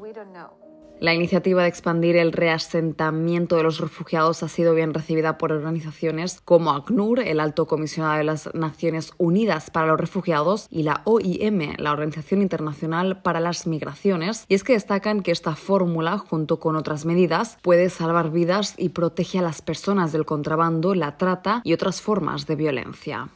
La 0.99 1.13
iniciativa 1.13 1.61
de 1.61 1.69
expandir 1.69 2.17
el 2.17 2.33
reasentamiento 2.33 3.55
de 3.55 3.63
los 3.63 3.79
refugiados 3.79 4.43
ha 4.43 4.49
sido 4.49 4.75
bien 4.75 4.93
recibida 4.93 5.37
por 5.37 5.53
organizaciones 5.53 6.41
como 6.43 6.71
ACNUR, 6.71 7.21
el 7.21 7.39
Alto 7.39 7.67
Comisionado 7.67 8.17
de 8.17 8.25
las 8.25 8.53
Naciones 8.53 9.13
Unidas 9.17 9.69
para 9.69 9.87
los 9.87 9.97
Refugiados, 9.97 10.67
y 10.69 10.83
la 10.83 11.01
OIM, 11.05 11.75
la 11.77 11.93
Organización 11.93 12.41
Internacional 12.41 13.21
para 13.21 13.39
las 13.39 13.65
Migraciones, 13.65 14.43
y 14.49 14.55
es 14.55 14.65
que 14.65 14.73
destacan 14.73 15.21
que 15.21 15.31
esta 15.31 15.55
fórmula, 15.55 16.17
junto 16.17 16.59
con 16.59 16.75
otras 16.75 17.05
medidas, 17.05 17.57
puede 17.61 17.89
salvar 17.89 18.31
vidas 18.31 18.75
y 18.77 18.89
protege 18.89 19.39
a 19.39 19.43
las 19.43 19.61
personas 19.61 20.11
del 20.11 20.25
contrabando, 20.25 20.95
la 20.95 21.15
trata 21.15 21.61
y 21.63 21.71
otras 21.71 22.01
formas 22.01 22.45
de 22.45 22.57
violencia 22.57 23.29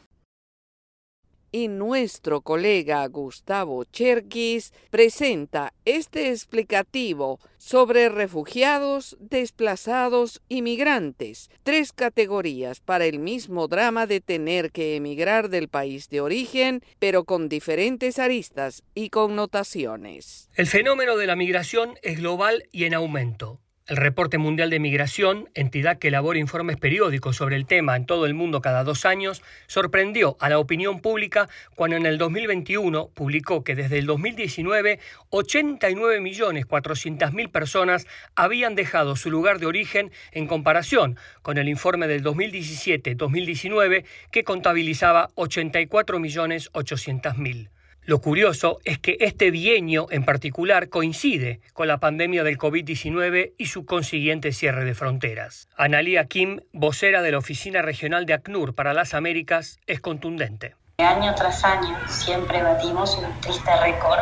y 1.54 1.68
nuestro 1.68 2.42
colega 2.42 3.08
Gustavo 3.08 3.86
Cherkis 3.86 4.74
presenta 4.90 5.72
este 5.86 6.32
explicativo 6.32 7.40
sobre 7.60 8.10
refugiados, 8.10 9.16
desplazados 9.20 10.42
y 10.50 10.64
migrantes, 10.64 11.52
tres 11.62 11.94
categorías 11.94 12.82
para 12.82 13.06
el 13.06 13.20
mismo 13.20 13.68
drama 13.68 14.08
de 14.08 14.20
tener 14.20 14.72
que 14.72 14.96
emigrar 14.96 15.50
del 15.50 15.70
país 15.70 16.10
de 16.10 16.22
origen, 16.22 16.82
pero 16.98 17.24
con 17.24 17.48
diferentes 17.50 18.18
aristas 18.18 18.84
y 18.96 19.12
connotaciones. 19.12 20.50
El 20.56 20.66
fenómeno 20.66 21.18
de 21.18 21.28
la 21.28 21.36
migración 21.36 21.94
es 22.02 22.18
global 22.18 22.68
y 22.72 22.86
en 22.86 22.96
aumento. 22.96 23.62
El 23.86 23.98
Reporte 23.98 24.38
Mundial 24.38 24.70
de 24.70 24.80
Migración, 24.80 25.50
entidad 25.56 25.98
que 25.98 26.08
elabora 26.08 26.40
informes 26.40 26.78
periódicos 26.78 27.36
sobre 27.36 27.58
el 27.58 27.66
tema 27.66 27.98
en 27.98 28.06
todo 28.06 28.26
el 28.26 28.34
mundo 28.34 28.62
cada 28.62 28.86
dos 28.86 29.04
años, 29.04 29.42
sorprendió 29.68 30.38
a 30.40 30.48
la 30.48 30.58
opinión 30.58 31.02
pública 31.02 31.50
cuando 31.76 31.98
en 31.98 32.06
el 32.06 32.18
2021 32.18 33.10
publicó 33.10 33.66
que 33.66 33.76
desde 33.76 34.00
el 34.00 34.06
2019 34.06 35.02
89.400.000 35.32 37.52
personas 37.52 38.08
habían 38.36 38.76
dejado 38.76 39.18
su 39.18 39.30
lugar 39.30 39.60
de 39.60 39.66
origen 39.66 40.14
en 40.32 40.48
comparación 40.48 41.18
con 41.42 41.58
el 41.58 41.68
informe 41.68 42.08
del 42.08 42.24
2017-2019 42.24 44.06
que 44.32 44.46
contabilizaba 44.46 45.28
84.800.000. 45.36 47.68
Lo 48.06 48.20
curioso 48.20 48.80
es 48.84 49.00
que 49.00 49.16
este 49.22 49.50
bienio 49.50 50.08
en 50.12 50.26
particular 50.26 50.90
coincide 50.90 51.62
con 51.72 51.88
la 51.88 52.00
pandemia 52.00 52.44
del 52.44 52.58
COVID-19 52.58 53.54
y 53.58 53.68
su 53.68 53.86
consiguiente 53.86 54.52
cierre 54.52 54.84
de 54.84 54.94
fronteras. 54.94 55.70
Analia 55.78 56.26
Kim, 56.26 56.60
vocera 56.74 57.22
de 57.22 57.32
la 57.32 57.38
Oficina 57.38 57.82
Regional 57.82 58.26
de 58.26 58.34
ACNUR 58.34 58.76
para 58.76 58.94
las 58.94 59.14
Américas, 59.14 59.80
es 59.88 60.02
contundente. 60.02 60.76
Año 60.98 61.34
tras 61.34 61.64
año 61.64 61.98
siempre 62.10 62.62
batimos 62.62 63.18
un 63.18 63.40
triste 63.40 63.72
récord 63.82 64.20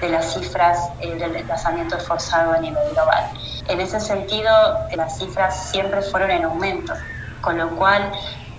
de 0.00 0.08
las 0.08 0.32
cifras 0.32 0.78
del 0.98 1.34
desplazamiento 1.34 1.98
forzado 1.98 2.52
a 2.52 2.60
nivel 2.60 2.82
global. 2.94 3.26
En 3.68 3.78
ese 3.82 4.00
sentido, 4.00 4.50
las 4.96 5.18
cifras 5.18 5.70
siempre 5.70 6.00
fueron 6.00 6.30
en 6.30 6.44
aumento, 6.44 6.94
con 7.42 7.58
lo 7.58 7.68
cual 7.76 8.10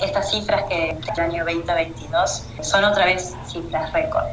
estas 0.04 0.32
cifras 0.32 0.64
que 0.70 0.90
el 0.90 1.20
año 1.20 1.46
2022 1.46 2.48
son 2.62 2.84
otra 2.84 3.06
vez 3.06 3.36
cifras 3.48 3.92
récord. 3.94 4.28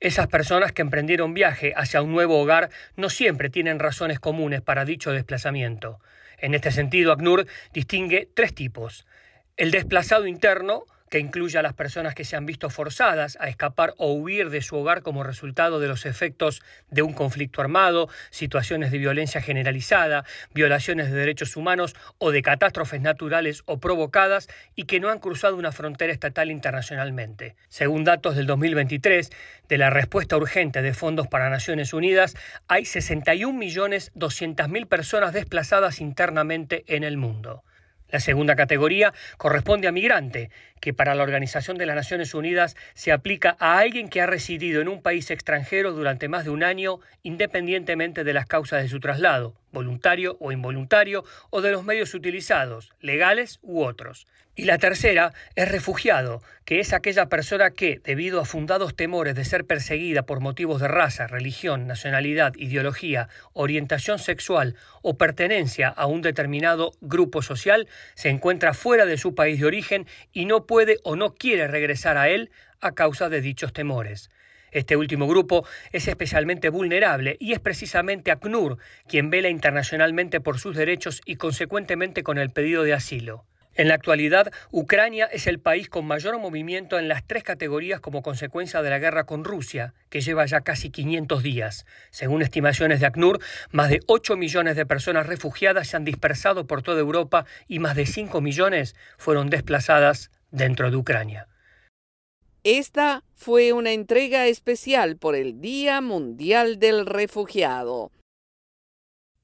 Esas 0.00 0.26
personas 0.26 0.72
que 0.72 0.82
emprendieron 0.82 1.34
viaje 1.34 1.72
hacia 1.76 2.02
un 2.02 2.12
nuevo 2.12 2.38
hogar 2.38 2.70
no 2.96 3.08
siempre 3.08 3.48
tienen 3.48 3.78
razones 3.78 4.20
comunes 4.20 4.60
para 4.60 4.84
dicho 4.84 5.12
desplazamiento. 5.12 5.98
En 6.38 6.54
este 6.54 6.70
sentido, 6.72 7.12
ACNUR 7.12 7.46
distingue 7.72 8.28
tres 8.34 8.54
tipos. 8.54 9.06
El 9.56 9.70
desplazado 9.70 10.26
interno, 10.26 10.84
que 11.10 11.18
incluye 11.18 11.58
a 11.58 11.62
las 11.62 11.74
personas 11.74 12.14
que 12.14 12.24
se 12.24 12.36
han 12.36 12.46
visto 12.46 12.70
forzadas 12.70 13.36
a 13.40 13.48
escapar 13.48 13.94
o 13.98 14.12
huir 14.12 14.50
de 14.50 14.62
su 14.62 14.76
hogar 14.76 15.02
como 15.02 15.22
resultado 15.22 15.78
de 15.78 15.88
los 15.88 16.06
efectos 16.06 16.62
de 16.90 17.02
un 17.02 17.12
conflicto 17.12 17.60
armado, 17.60 18.08
situaciones 18.30 18.90
de 18.90 18.98
violencia 18.98 19.40
generalizada, 19.40 20.24
violaciones 20.54 21.10
de 21.10 21.16
derechos 21.16 21.56
humanos 21.56 21.94
o 22.18 22.30
de 22.30 22.42
catástrofes 22.42 23.00
naturales 23.00 23.62
o 23.66 23.78
provocadas 23.78 24.48
y 24.74 24.84
que 24.84 25.00
no 25.00 25.10
han 25.10 25.20
cruzado 25.20 25.56
una 25.56 25.72
frontera 25.72 26.12
estatal 26.12 26.50
internacionalmente. 26.50 27.56
Según 27.68 28.04
datos 28.04 28.36
del 28.36 28.46
2023 28.46 29.30
de 29.68 29.78
la 29.78 29.90
respuesta 29.90 30.36
urgente 30.36 30.82
de 30.82 30.94
fondos 30.94 31.28
para 31.28 31.50
Naciones 31.50 31.92
Unidas, 31.92 32.36
hay 32.68 32.84
61.200.000 32.84 34.86
personas 34.86 35.32
desplazadas 35.32 36.00
internamente 36.00 36.84
en 36.86 37.04
el 37.04 37.16
mundo. 37.16 37.64
La 38.14 38.20
segunda 38.20 38.54
categoría 38.54 39.12
corresponde 39.38 39.88
a 39.88 39.90
migrante, 39.90 40.48
que 40.80 40.94
para 40.94 41.16
la 41.16 41.24
Organización 41.24 41.78
de 41.78 41.86
las 41.86 41.96
Naciones 41.96 42.32
Unidas 42.32 42.76
se 42.94 43.10
aplica 43.10 43.56
a 43.58 43.78
alguien 43.78 44.08
que 44.08 44.20
ha 44.20 44.26
residido 44.26 44.80
en 44.80 44.86
un 44.86 45.02
país 45.02 45.32
extranjero 45.32 45.90
durante 45.90 46.28
más 46.28 46.44
de 46.44 46.50
un 46.50 46.62
año, 46.62 47.00
independientemente 47.24 48.22
de 48.22 48.32
las 48.32 48.46
causas 48.46 48.84
de 48.84 48.88
su 48.88 49.00
traslado, 49.00 49.56
voluntario 49.74 50.38
o 50.40 50.52
involuntario, 50.52 51.24
o 51.50 51.60
de 51.60 51.72
los 51.72 51.84
medios 51.84 52.14
utilizados, 52.14 52.94
legales 53.00 53.58
u 53.60 53.82
otros. 53.82 54.26
Y 54.56 54.66
la 54.66 54.78
tercera 54.78 55.32
es 55.56 55.68
refugiado, 55.68 56.40
que 56.64 56.78
es 56.78 56.92
aquella 56.92 57.26
persona 57.26 57.72
que, 57.72 58.00
debido 58.04 58.40
a 58.40 58.44
fundados 58.44 58.94
temores 58.94 59.34
de 59.34 59.44
ser 59.44 59.64
perseguida 59.64 60.22
por 60.22 60.38
motivos 60.38 60.80
de 60.80 60.86
raza, 60.86 61.26
religión, 61.26 61.88
nacionalidad, 61.88 62.54
ideología, 62.56 63.28
orientación 63.52 64.20
sexual 64.20 64.76
o 65.02 65.18
pertenencia 65.18 65.88
a 65.88 66.06
un 66.06 66.22
determinado 66.22 66.92
grupo 67.00 67.42
social, 67.42 67.88
se 68.14 68.28
encuentra 68.28 68.74
fuera 68.74 69.06
de 69.06 69.18
su 69.18 69.34
país 69.34 69.58
de 69.58 69.66
origen 69.66 70.06
y 70.32 70.46
no 70.46 70.66
puede 70.66 70.98
o 71.02 71.16
no 71.16 71.34
quiere 71.34 71.66
regresar 71.66 72.16
a 72.16 72.28
él 72.28 72.50
a 72.80 72.92
causa 72.92 73.28
de 73.28 73.40
dichos 73.40 73.72
temores. 73.72 74.30
Este 74.74 74.96
último 74.96 75.28
grupo 75.28 75.64
es 75.92 76.08
especialmente 76.08 76.68
vulnerable 76.68 77.36
y 77.38 77.52
es 77.52 77.60
precisamente 77.60 78.32
ACNUR 78.32 78.78
quien 79.06 79.30
vela 79.30 79.48
internacionalmente 79.48 80.40
por 80.40 80.58
sus 80.58 80.74
derechos 80.74 81.22
y 81.24 81.36
consecuentemente 81.36 82.24
con 82.24 82.38
el 82.38 82.50
pedido 82.50 82.82
de 82.82 82.92
asilo. 82.92 83.46
En 83.76 83.86
la 83.86 83.94
actualidad, 83.94 84.52
Ucrania 84.72 85.26
es 85.26 85.46
el 85.46 85.60
país 85.60 85.88
con 85.88 86.06
mayor 86.06 86.38
movimiento 86.40 86.98
en 86.98 87.06
las 87.06 87.24
tres 87.24 87.44
categorías 87.44 88.00
como 88.00 88.22
consecuencia 88.22 88.82
de 88.82 88.90
la 88.90 88.98
guerra 88.98 89.26
con 89.26 89.44
Rusia, 89.44 89.94
que 90.10 90.20
lleva 90.20 90.44
ya 90.44 90.62
casi 90.62 90.90
500 90.90 91.44
días. 91.44 91.86
Según 92.10 92.42
estimaciones 92.42 92.98
de 92.98 93.06
ACNUR, 93.06 93.38
más 93.70 93.90
de 93.90 94.00
8 94.08 94.36
millones 94.36 94.74
de 94.74 94.86
personas 94.86 95.28
refugiadas 95.28 95.86
se 95.86 95.96
han 95.96 96.04
dispersado 96.04 96.66
por 96.66 96.82
toda 96.82 96.98
Europa 96.98 97.46
y 97.68 97.78
más 97.78 97.94
de 97.94 98.06
5 98.06 98.40
millones 98.40 98.96
fueron 99.18 99.50
desplazadas 99.50 100.32
dentro 100.50 100.90
de 100.90 100.96
Ucrania. 100.96 101.46
Esta 102.64 103.24
fue 103.34 103.74
una 103.74 103.92
entrega 103.92 104.46
especial 104.46 105.18
por 105.18 105.34
el 105.34 105.60
Día 105.60 106.00
Mundial 106.00 106.78
del 106.78 107.04
Refugiado. 107.04 108.10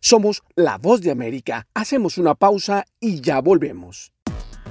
Somos 0.01 0.43
la 0.57 0.79
voz 0.79 1.03
de 1.03 1.11
América. 1.11 1.69
Hacemos 1.75 2.17
una 2.17 2.35
pausa 2.35 2.87
y 2.99 3.21
ya 3.21 3.43
volvemos. 3.43 4.15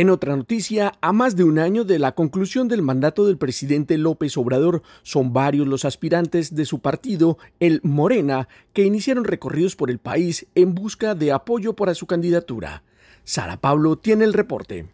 En 0.00 0.08
otra 0.08 0.34
noticia, 0.34 0.94
a 1.02 1.12
más 1.12 1.36
de 1.36 1.44
un 1.44 1.58
año 1.58 1.84
de 1.84 1.98
la 1.98 2.12
conclusión 2.12 2.68
del 2.68 2.80
mandato 2.80 3.26
del 3.26 3.36
presidente 3.36 3.98
López 3.98 4.34
Obrador, 4.38 4.82
son 5.02 5.34
varios 5.34 5.68
los 5.68 5.84
aspirantes 5.84 6.54
de 6.54 6.64
su 6.64 6.78
partido, 6.78 7.36
el 7.58 7.82
Morena, 7.82 8.48
que 8.72 8.86
iniciaron 8.86 9.24
recorridos 9.24 9.76
por 9.76 9.90
el 9.90 9.98
país 9.98 10.46
en 10.54 10.74
busca 10.74 11.14
de 11.14 11.32
apoyo 11.32 11.76
para 11.76 11.94
su 11.94 12.06
candidatura. 12.06 12.82
Sara 13.24 13.60
Pablo 13.60 13.98
tiene 13.98 14.24
el 14.24 14.32
reporte. 14.32 14.88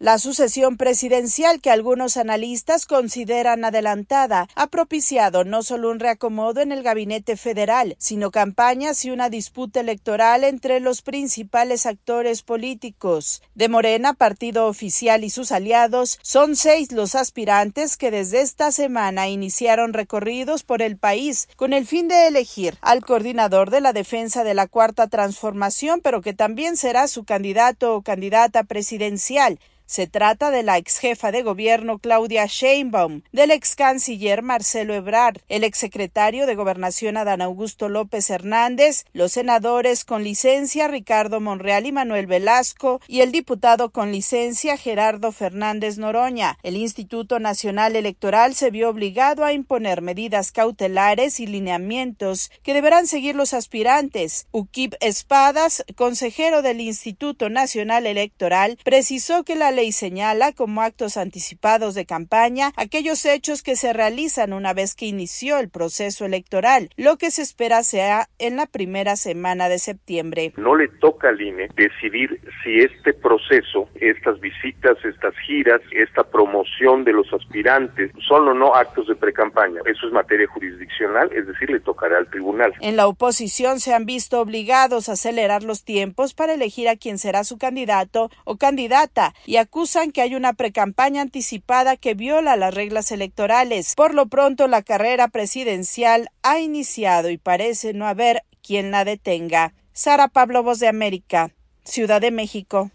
La 0.00 0.18
sucesión 0.18 0.78
presidencial 0.78 1.60
que 1.60 1.70
algunos 1.70 2.16
analistas 2.16 2.86
consideran 2.86 3.66
adelantada 3.66 4.48
ha 4.54 4.66
propiciado 4.68 5.44
no 5.44 5.62
solo 5.62 5.90
un 5.90 6.00
reacomodo 6.00 6.62
en 6.62 6.72
el 6.72 6.82
gabinete 6.82 7.36
federal, 7.36 7.96
sino 7.98 8.30
campañas 8.30 9.04
y 9.04 9.10
una 9.10 9.28
disputa 9.28 9.80
electoral 9.80 10.44
entre 10.44 10.80
los 10.80 11.02
principales 11.02 11.84
actores 11.84 12.40
políticos. 12.40 13.42
De 13.54 13.68
Morena, 13.68 14.14
partido 14.14 14.68
oficial 14.68 15.22
y 15.22 15.28
sus 15.28 15.52
aliados, 15.52 16.18
son 16.22 16.56
seis 16.56 16.92
los 16.92 17.14
aspirantes 17.14 17.98
que 17.98 18.10
desde 18.10 18.40
esta 18.40 18.72
semana 18.72 19.28
iniciaron 19.28 19.92
recorridos 19.92 20.62
por 20.62 20.80
el 20.80 20.96
país 20.96 21.46
con 21.56 21.74
el 21.74 21.86
fin 21.86 22.08
de 22.08 22.26
elegir 22.26 22.78
al 22.80 23.04
coordinador 23.04 23.68
de 23.68 23.82
la 23.82 23.92
defensa 23.92 24.44
de 24.44 24.54
la 24.54 24.66
Cuarta 24.66 25.08
Transformación, 25.08 26.00
pero 26.02 26.22
que 26.22 26.32
también 26.32 26.78
será 26.78 27.06
su 27.06 27.24
candidato 27.24 27.94
o 27.94 28.00
candidata 28.00 28.64
presidencial. 28.64 29.58
Se 29.90 30.06
trata 30.06 30.52
de 30.52 30.62
la 30.62 30.78
ex 30.78 30.98
jefa 30.98 31.32
de 31.32 31.42
gobierno 31.42 31.98
Claudia 31.98 32.46
Sheinbaum, 32.46 33.22
del 33.32 33.50
ex 33.50 33.74
canciller 33.74 34.40
Marcelo 34.40 34.94
Ebrard, 34.94 35.38
el 35.48 35.64
ex 35.64 35.78
secretario 35.78 36.46
de 36.46 36.54
Gobernación 36.54 37.16
Adán 37.16 37.42
Augusto 37.42 37.88
López 37.88 38.30
Hernández, 38.30 39.04
los 39.14 39.32
senadores 39.32 40.04
con 40.04 40.22
licencia 40.22 40.86
Ricardo 40.86 41.40
Monreal 41.40 41.86
y 41.86 41.90
Manuel 41.90 42.28
Velasco 42.28 43.00
y 43.08 43.22
el 43.22 43.32
diputado 43.32 43.90
con 43.90 44.12
licencia 44.12 44.76
Gerardo 44.76 45.32
Fernández 45.32 45.98
Noroña. 45.98 46.56
El 46.62 46.76
Instituto 46.76 47.40
Nacional 47.40 47.96
Electoral 47.96 48.54
se 48.54 48.70
vio 48.70 48.90
obligado 48.90 49.44
a 49.44 49.52
imponer 49.52 50.02
medidas 50.02 50.52
cautelares 50.52 51.40
y 51.40 51.48
lineamientos 51.48 52.52
que 52.62 52.74
deberán 52.74 53.08
seguir 53.08 53.34
los 53.34 53.54
aspirantes. 53.54 54.46
Ukip 54.52 54.94
Espadas, 55.00 55.84
consejero 55.96 56.62
del 56.62 56.80
Instituto 56.80 57.50
Nacional 57.50 58.06
Electoral, 58.06 58.78
precisó 58.84 59.42
que 59.42 59.56
la 59.56 59.79
ley 59.80 59.92
señala 59.92 60.52
como 60.52 60.82
actos 60.82 61.16
anticipados 61.16 61.94
de 61.94 62.04
campaña 62.04 62.72
aquellos 62.76 63.24
hechos 63.24 63.62
que 63.62 63.76
se 63.76 63.94
realizan 63.94 64.52
una 64.52 64.74
vez 64.74 64.94
que 64.94 65.06
inició 65.06 65.58
el 65.58 65.70
proceso 65.70 66.26
electoral, 66.26 66.90
lo 66.98 67.16
que 67.16 67.30
se 67.30 67.40
espera 67.40 67.82
sea 67.82 68.28
en 68.38 68.56
la 68.56 68.66
primera 68.66 69.16
semana 69.16 69.70
de 69.70 69.78
septiembre. 69.78 70.52
No 70.58 70.74
le 70.76 70.88
toca 70.88 71.30
al 71.30 71.40
INE 71.40 71.68
decidir 71.76 72.40
si 72.62 72.80
este 72.80 73.14
proceso, 73.14 73.88
estas 73.94 74.38
visitas, 74.40 75.02
estas 75.02 75.34
giras, 75.46 75.80
esta 75.92 76.24
promoción 76.24 77.04
de 77.04 77.14
los 77.14 77.32
aspirantes 77.32 78.12
son 78.28 78.48
o 78.48 78.54
no 78.54 78.74
actos 78.74 79.08
de 79.08 79.16
precampaña. 79.16 79.80
Eso 79.86 80.08
es 80.08 80.12
materia 80.12 80.46
jurisdiccional, 80.48 81.32
es 81.32 81.46
decir, 81.46 81.70
le 81.70 81.80
tocará 81.80 82.18
al 82.18 82.28
tribunal. 82.28 82.74
En 82.80 82.96
la 82.96 83.06
oposición 83.06 83.80
se 83.80 83.94
han 83.94 84.04
visto 84.04 84.40
obligados 84.40 85.08
a 85.08 85.12
acelerar 85.12 85.62
los 85.62 85.84
tiempos 85.84 86.34
para 86.34 86.52
elegir 86.52 86.88
a 86.88 86.96
quien 86.96 87.16
será 87.16 87.44
su 87.44 87.56
candidato 87.56 88.30
o 88.44 88.58
candidata 88.58 89.32
y 89.46 89.56
a 89.56 89.64
acusan 89.70 90.10
que 90.10 90.20
hay 90.20 90.34
una 90.34 90.52
precampaña 90.54 91.22
anticipada 91.22 91.96
que 91.96 92.14
viola 92.14 92.56
las 92.56 92.74
reglas 92.74 93.12
electorales. 93.12 93.94
Por 93.94 94.14
lo 94.14 94.26
pronto, 94.26 94.66
la 94.66 94.82
carrera 94.82 95.28
presidencial 95.28 96.28
ha 96.42 96.58
iniciado 96.58 97.30
y 97.30 97.38
parece 97.38 97.92
no 97.92 98.08
haber 98.08 98.42
quien 98.66 98.90
la 98.90 99.04
detenga. 99.04 99.72
Sara 99.92 100.26
Pablo, 100.26 100.64
Voz 100.64 100.80
de 100.80 100.88
América, 100.88 101.52
Ciudad 101.84 102.20
de 102.20 102.32
México. 102.32 102.90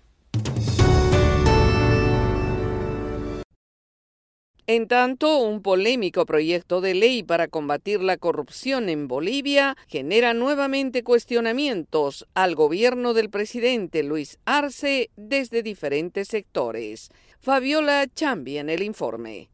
En 4.68 4.88
tanto, 4.88 5.38
un 5.38 5.62
polémico 5.62 6.26
proyecto 6.26 6.82
de 6.82 6.96
ley 6.96 7.22
para 7.22 7.48
combatir 7.48 8.02
la 8.02 8.18
corrupción 8.18 8.90
en 8.90 9.08
Bolivia 9.08 9.78
genera 9.88 10.34
nuevamente 10.34 11.04
cuestionamientos 11.04 12.26
al 12.34 12.56
gobierno 12.56 13.14
del 13.14 13.30
presidente 13.30 14.02
Luis 14.02 14.40
Arce 14.46 15.12
desde 15.18 15.62
diferentes 15.62 16.30
sectores. 16.30 17.10
Fabiola 17.40 18.08
Chambi 18.08 18.58
en 18.58 18.72
el 18.72 18.82
informe. 18.82 19.50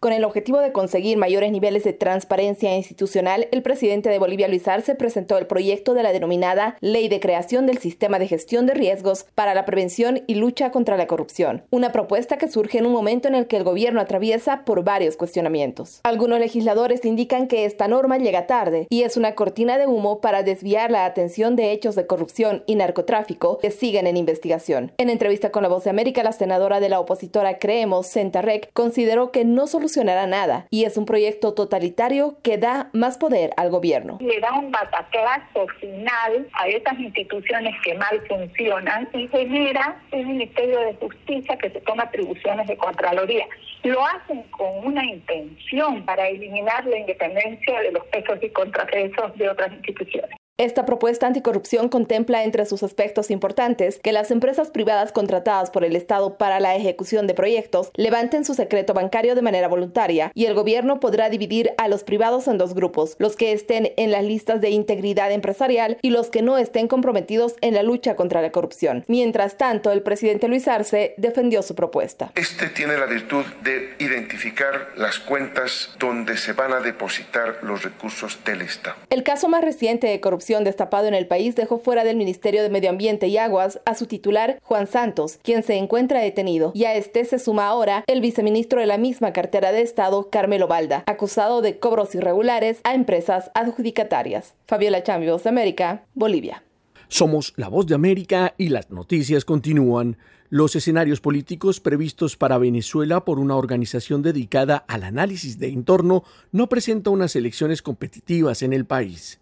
Con 0.00 0.14
el 0.14 0.24
objetivo 0.24 0.60
de 0.60 0.72
conseguir 0.72 1.18
mayores 1.18 1.52
niveles 1.52 1.84
de 1.84 1.92
transparencia 1.92 2.74
institucional, 2.74 3.48
el 3.52 3.60
presidente 3.60 4.08
de 4.08 4.18
Bolivia, 4.18 4.48
Luis 4.48 4.66
Arce, 4.66 4.94
presentó 4.94 5.36
el 5.36 5.46
proyecto 5.46 5.92
de 5.92 6.02
la 6.02 6.10
denominada 6.10 6.78
Ley 6.80 7.10
de 7.10 7.20
Creación 7.20 7.66
del 7.66 7.76
Sistema 7.76 8.18
de 8.18 8.26
Gestión 8.26 8.64
de 8.64 8.72
Riesgos 8.72 9.26
para 9.34 9.52
la 9.52 9.66
Prevención 9.66 10.22
y 10.26 10.36
Lucha 10.36 10.70
contra 10.70 10.96
la 10.96 11.06
Corrupción, 11.06 11.64
una 11.68 11.92
propuesta 11.92 12.38
que 12.38 12.48
surge 12.48 12.78
en 12.78 12.86
un 12.86 12.94
momento 12.94 13.28
en 13.28 13.34
el 13.34 13.46
que 13.46 13.58
el 13.58 13.64
gobierno 13.64 14.00
atraviesa 14.00 14.64
por 14.64 14.82
varios 14.84 15.18
cuestionamientos. 15.18 16.00
Algunos 16.04 16.40
legisladores 16.40 17.04
indican 17.04 17.46
que 17.46 17.66
esta 17.66 17.86
norma 17.86 18.16
llega 18.16 18.46
tarde 18.46 18.86
y 18.88 19.02
es 19.02 19.18
una 19.18 19.34
cortina 19.34 19.76
de 19.76 19.86
humo 19.86 20.22
para 20.22 20.42
desviar 20.42 20.90
la 20.90 21.04
atención 21.04 21.56
de 21.56 21.72
hechos 21.72 21.94
de 21.94 22.06
corrupción 22.06 22.62
y 22.64 22.76
narcotráfico 22.76 23.58
que 23.58 23.70
siguen 23.70 24.06
en 24.06 24.16
investigación. 24.16 24.92
En 24.96 25.10
entrevista 25.10 25.50
con 25.50 25.62
La 25.62 25.68
Voz 25.68 25.84
de 25.84 25.90
América, 25.90 26.22
la 26.22 26.32
senadora 26.32 26.80
de 26.80 26.88
la 26.88 27.00
opositora 27.00 27.58
Creemos, 27.58 28.06
Sentarrec, 28.06 28.72
consideró 28.72 29.30
que 29.30 29.44
no 29.44 29.66
solucionará 29.90 30.26
nada 30.26 30.66
y 30.70 30.84
es 30.84 30.96
un 30.96 31.04
proyecto 31.04 31.52
totalitario 31.54 32.36
que 32.42 32.58
da 32.58 32.90
más 32.92 33.18
poder 33.18 33.50
al 33.56 33.70
gobierno. 33.70 34.18
Le 34.20 34.38
da 34.40 34.52
un 34.54 34.70
bataclazo 34.70 35.66
final 35.80 36.48
a 36.52 36.68
estas 36.68 36.98
instituciones 36.98 37.74
que 37.84 37.94
mal 37.94 38.22
funcionan 38.28 39.08
y 39.12 39.26
genera 39.28 40.00
un 40.12 40.28
Ministerio 40.28 40.78
de 40.80 40.94
Justicia 40.94 41.58
que 41.58 41.70
se 41.70 41.80
toma 41.80 42.04
atribuciones 42.04 42.68
de 42.68 42.76
Contraloría. 42.76 43.46
Lo 43.82 44.04
hacen 44.06 44.42
con 44.50 44.86
una 44.86 45.04
intención 45.04 46.04
para 46.04 46.28
eliminar 46.28 46.84
la 46.86 46.98
independencia 46.98 47.80
de 47.80 47.92
los 47.92 48.04
pesos 48.06 48.38
y 48.42 48.48
contrapesos 48.50 49.36
de 49.36 49.48
otras 49.48 49.72
instituciones. 49.72 50.39
Esta 50.60 50.84
propuesta 50.84 51.26
anticorrupción 51.26 51.88
contempla 51.88 52.44
entre 52.44 52.66
sus 52.66 52.82
aspectos 52.82 53.30
importantes 53.30 53.98
que 54.02 54.12
las 54.12 54.30
empresas 54.30 54.68
privadas 54.68 55.10
contratadas 55.10 55.70
por 55.70 55.84
el 55.84 55.96
Estado 55.96 56.36
para 56.36 56.60
la 56.60 56.76
ejecución 56.76 57.26
de 57.26 57.32
proyectos 57.32 57.90
levanten 57.96 58.44
su 58.44 58.52
secreto 58.52 58.92
bancario 58.92 59.34
de 59.34 59.40
manera 59.40 59.68
voluntaria 59.68 60.32
y 60.34 60.44
el 60.44 60.52
gobierno 60.52 61.00
podrá 61.00 61.30
dividir 61.30 61.72
a 61.78 61.88
los 61.88 62.04
privados 62.04 62.46
en 62.46 62.58
dos 62.58 62.74
grupos, 62.74 63.16
los 63.18 63.36
que 63.36 63.52
estén 63.52 63.94
en 63.96 64.10
las 64.10 64.22
listas 64.22 64.60
de 64.60 64.68
integridad 64.68 65.32
empresarial 65.32 65.96
y 66.02 66.10
los 66.10 66.28
que 66.28 66.42
no 66.42 66.58
estén 66.58 66.88
comprometidos 66.88 67.54
en 67.62 67.72
la 67.72 67.82
lucha 67.82 68.14
contra 68.14 68.42
la 68.42 68.52
corrupción. 68.52 69.06
Mientras 69.08 69.56
tanto, 69.56 69.92
el 69.92 70.02
presidente 70.02 70.46
Luis 70.46 70.68
Arce 70.68 71.14
defendió 71.16 71.62
su 71.62 71.74
propuesta. 71.74 72.32
Este 72.34 72.68
tiene 72.68 72.98
la 72.98 73.06
virtud 73.06 73.46
de 73.62 73.94
identificar 73.98 74.90
las 74.98 75.20
cuentas 75.20 75.88
donde 75.98 76.36
se 76.36 76.52
van 76.52 76.74
a 76.74 76.80
depositar 76.80 77.60
los 77.62 77.82
recursos 77.82 78.38
del 78.44 78.60
Estado. 78.60 78.96
El 79.08 79.22
caso 79.22 79.48
más 79.48 79.64
reciente 79.64 80.06
de 80.06 80.20
corrupción 80.20 80.49
destapado 80.58 81.06
en 81.06 81.14
el 81.14 81.26
país 81.26 81.54
dejó 81.54 81.78
fuera 81.78 82.02
del 82.02 82.16
Ministerio 82.16 82.62
de 82.62 82.70
Medio 82.70 82.90
Ambiente 82.90 83.28
y 83.28 83.38
Aguas 83.38 83.80
a 83.84 83.94
su 83.94 84.06
titular, 84.06 84.58
Juan 84.62 84.86
Santos, 84.86 85.38
quien 85.42 85.62
se 85.62 85.76
encuentra 85.76 86.20
detenido, 86.20 86.72
y 86.74 86.84
a 86.84 86.94
este 86.94 87.24
se 87.24 87.38
suma 87.38 87.68
ahora 87.68 88.02
el 88.06 88.20
viceministro 88.20 88.80
de 88.80 88.86
la 88.86 88.98
misma 88.98 89.32
cartera 89.32 89.70
de 89.70 89.82
Estado, 89.82 90.28
Carmelo 90.30 90.66
Balda, 90.66 91.04
acusado 91.06 91.62
de 91.62 91.78
cobros 91.78 92.14
irregulares 92.14 92.80
a 92.82 92.94
empresas 92.94 93.50
adjudicatarias. 93.54 94.54
Fabiola 94.66 95.02
Chambios, 95.02 95.46
América, 95.46 96.04
Bolivia. 96.14 96.64
Somos 97.08 97.54
la 97.56 97.68
voz 97.68 97.86
de 97.86 97.94
América 97.94 98.54
y 98.56 98.68
las 98.68 98.90
noticias 98.90 99.44
continúan. 99.44 100.16
Los 100.48 100.74
escenarios 100.76 101.20
políticos 101.20 101.80
previstos 101.80 102.36
para 102.36 102.58
Venezuela 102.58 103.24
por 103.24 103.38
una 103.38 103.56
organización 103.56 104.22
dedicada 104.22 104.84
al 104.88 105.04
análisis 105.04 105.58
de 105.58 105.68
entorno 105.68 106.24
no 106.52 106.68
presenta 106.68 107.10
unas 107.10 107.36
elecciones 107.36 107.82
competitivas 107.82 108.62
en 108.62 108.72
el 108.72 108.84
país. 108.84 109.40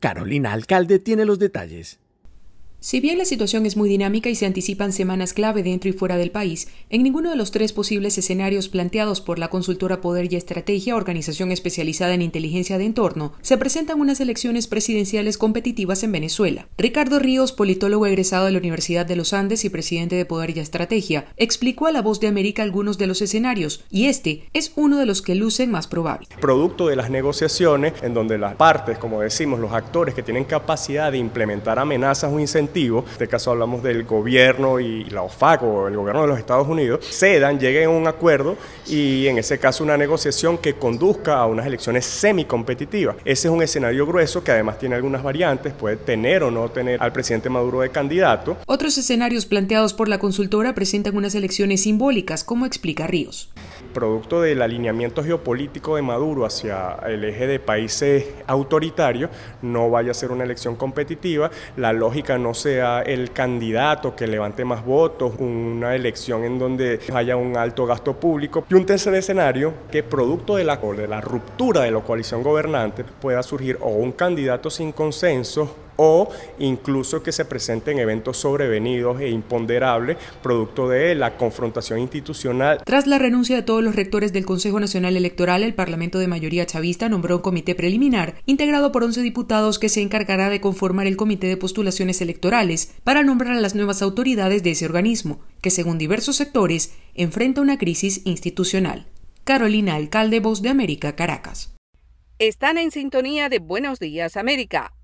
Carolina 0.00 0.52
Alcalde 0.52 0.98
tiene 0.98 1.24
los 1.24 1.38
detalles. 1.38 1.98
Si 2.80 3.00
bien 3.00 3.18
la 3.18 3.24
situación 3.24 3.66
es 3.66 3.76
muy 3.76 3.88
dinámica 3.88 4.30
y 4.30 4.36
se 4.36 4.46
anticipan 4.46 4.92
semanas 4.92 5.32
clave 5.32 5.64
dentro 5.64 5.90
y 5.90 5.92
fuera 5.92 6.16
del 6.16 6.30
país, 6.30 6.68
en 6.90 7.02
ninguno 7.02 7.28
de 7.28 7.34
los 7.34 7.50
tres 7.50 7.72
posibles 7.72 8.16
escenarios 8.18 8.68
planteados 8.68 9.20
por 9.20 9.40
la 9.40 9.48
consultora 9.48 10.00
Poder 10.00 10.32
y 10.32 10.36
Estrategia, 10.36 10.94
organización 10.94 11.50
especializada 11.50 12.14
en 12.14 12.22
inteligencia 12.22 12.78
de 12.78 12.84
entorno, 12.84 13.32
se 13.42 13.58
presentan 13.58 14.00
unas 14.00 14.20
elecciones 14.20 14.68
presidenciales 14.68 15.38
competitivas 15.38 16.04
en 16.04 16.12
Venezuela. 16.12 16.68
Ricardo 16.78 17.18
Ríos, 17.18 17.50
politólogo 17.50 18.06
egresado 18.06 18.44
de 18.44 18.52
la 18.52 18.58
Universidad 18.58 19.06
de 19.06 19.16
los 19.16 19.32
Andes 19.32 19.64
y 19.64 19.70
presidente 19.70 20.14
de 20.14 20.24
Poder 20.24 20.56
y 20.56 20.60
Estrategia, 20.60 21.26
explicó 21.36 21.88
a 21.88 21.92
La 21.92 22.00
Voz 22.00 22.20
de 22.20 22.28
América 22.28 22.62
algunos 22.62 22.96
de 22.96 23.08
los 23.08 23.20
escenarios, 23.20 23.84
y 23.90 24.06
este 24.06 24.44
es 24.52 24.70
uno 24.76 24.98
de 24.98 25.06
los 25.06 25.20
que 25.20 25.34
lucen 25.34 25.72
más 25.72 25.88
probable. 25.88 26.28
Producto 26.40 26.86
de 26.86 26.94
las 26.94 27.10
negociaciones, 27.10 27.94
en 28.02 28.14
donde 28.14 28.38
las 28.38 28.54
partes, 28.54 28.98
como 28.98 29.20
decimos, 29.20 29.58
los 29.58 29.72
actores 29.72 30.14
que 30.14 30.22
tienen 30.22 30.44
capacidad 30.44 31.10
de 31.10 31.18
implementar 31.18 31.80
amenazas 31.80 32.32
o 32.32 32.38
incentivos, 32.38 32.67
en 32.74 33.04
este 33.10 33.28
caso 33.28 33.50
hablamos 33.50 33.82
del 33.82 34.04
gobierno 34.04 34.78
y 34.78 35.04
la 35.04 35.22
OFAC 35.22 35.62
o 35.62 35.88
el 35.88 35.96
gobierno 35.96 36.22
de 36.22 36.28
los 36.28 36.38
Estados 36.38 36.68
Unidos, 36.68 37.04
cedan, 37.04 37.58
lleguen 37.58 37.86
a 37.86 37.90
un 37.90 38.06
acuerdo 38.06 38.56
y 38.86 39.26
en 39.26 39.38
ese 39.38 39.58
caso 39.58 39.82
una 39.84 39.96
negociación 39.96 40.58
que 40.58 40.74
conduzca 40.74 41.38
a 41.38 41.46
unas 41.46 41.66
elecciones 41.66 42.04
semicompetitivas. 42.04 43.16
Ese 43.24 43.48
es 43.48 43.54
un 43.54 43.62
escenario 43.62 44.06
grueso 44.06 44.44
que 44.44 44.52
además 44.52 44.78
tiene 44.78 44.94
algunas 44.94 45.22
variantes, 45.22 45.72
puede 45.72 45.96
tener 45.96 46.42
o 46.42 46.50
no 46.50 46.68
tener 46.70 47.02
al 47.02 47.12
presidente 47.12 47.50
Maduro 47.50 47.80
de 47.80 47.90
candidato. 47.90 48.56
Otros 48.66 48.96
escenarios 48.98 49.46
planteados 49.46 49.94
por 49.94 50.08
la 50.08 50.18
consultora 50.18 50.74
presentan 50.74 51.16
unas 51.16 51.34
elecciones 51.34 51.82
simbólicas, 51.82 52.44
como 52.44 52.66
explica 52.66 53.06
Ríos 53.06 53.50
producto 53.98 54.40
del 54.42 54.62
alineamiento 54.62 55.24
geopolítico 55.24 55.96
de 55.96 56.02
Maduro 56.02 56.44
hacia 56.44 56.96
el 57.06 57.24
eje 57.24 57.46
de 57.46 57.58
países 57.58 58.26
autoritarios, 58.46 59.30
no 59.62 59.90
vaya 59.90 60.12
a 60.12 60.14
ser 60.14 60.30
una 60.30 60.44
elección 60.44 60.76
competitiva, 60.76 61.50
la 61.76 61.92
lógica 61.92 62.38
no 62.38 62.54
sea 62.58 63.02
el 63.02 63.32
candidato 63.32 64.14
que 64.14 64.26
levante 64.26 64.64
más 64.64 64.84
votos, 64.84 65.32
una 65.38 65.94
elección 65.94 66.44
en 66.44 66.58
donde 66.58 67.00
haya 67.14 67.36
un 67.36 67.56
alto 67.56 67.86
gasto 67.86 68.14
público 68.14 68.64
y 68.68 68.74
un 68.74 68.84
tercer 68.84 69.14
escenario 69.14 69.72
que 69.90 70.02
producto 70.02 70.56
de 70.56 70.64
la, 70.64 70.76
de 70.76 71.08
la 71.08 71.20
ruptura 71.20 71.82
de 71.82 71.90
la 71.90 72.00
coalición 72.00 72.42
gobernante 72.42 73.04
pueda 73.04 73.42
surgir 73.42 73.78
o 73.80 73.88
un 73.88 74.12
candidato 74.12 74.70
sin 74.70 74.92
consenso 74.92 75.87
o 75.98 76.30
incluso 76.58 77.22
que 77.22 77.32
se 77.32 77.44
presenten 77.44 77.98
eventos 77.98 78.38
sobrevenidos 78.38 79.20
e 79.20 79.28
imponderables 79.28 80.16
producto 80.42 80.88
de 80.88 81.14
la 81.14 81.36
confrontación 81.36 81.98
institucional. 81.98 82.80
Tras 82.84 83.06
la 83.06 83.18
renuncia 83.18 83.56
de 83.56 83.62
todos 83.62 83.82
los 83.82 83.96
rectores 83.96 84.32
del 84.32 84.46
Consejo 84.46 84.80
Nacional 84.80 85.16
Electoral, 85.16 85.62
el 85.62 85.74
Parlamento 85.74 86.18
de 86.18 86.28
mayoría 86.28 86.66
chavista 86.66 87.08
nombró 87.08 87.36
un 87.36 87.42
comité 87.42 87.74
preliminar 87.74 88.36
integrado 88.46 88.92
por 88.92 89.02
11 89.04 89.20
diputados 89.22 89.78
que 89.78 89.88
se 89.88 90.00
encargará 90.00 90.48
de 90.48 90.60
conformar 90.60 91.06
el 91.06 91.16
comité 91.16 91.48
de 91.48 91.56
postulaciones 91.56 92.20
electorales 92.20 92.94
para 93.02 93.24
nombrar 93.24 93.56
a 93.56 93.60
las 93.60 93.74
nuevas 93.74 94.00
autoridades 94.00 94.62
de 94.62 94.70
ese 94.70 94.86
organismo, 94.86 95.40
que 95.60 95.70
según 95.70 95.98
diversos 95.98 96.36
sectores 96.36 96.94
enfrenta 97.14 97.60
una 97.60 97.76
crisis 97.76 98.22
institucional. 98.24 99.06
Carolina 99.42 99.96
Alcalde, 99.96 100.40
Voz 100.40 100.62
de 100.62 100.68
América, 100.68 101.16
Caracas. 101.16 101.74
Están 102.38 102.78
en 102.78 102.92
sintonía 102.92 103.48
de 103.48 103.58
Buenos 103.58 103.98
Días 103.98 104.36
América. 104.36 104.92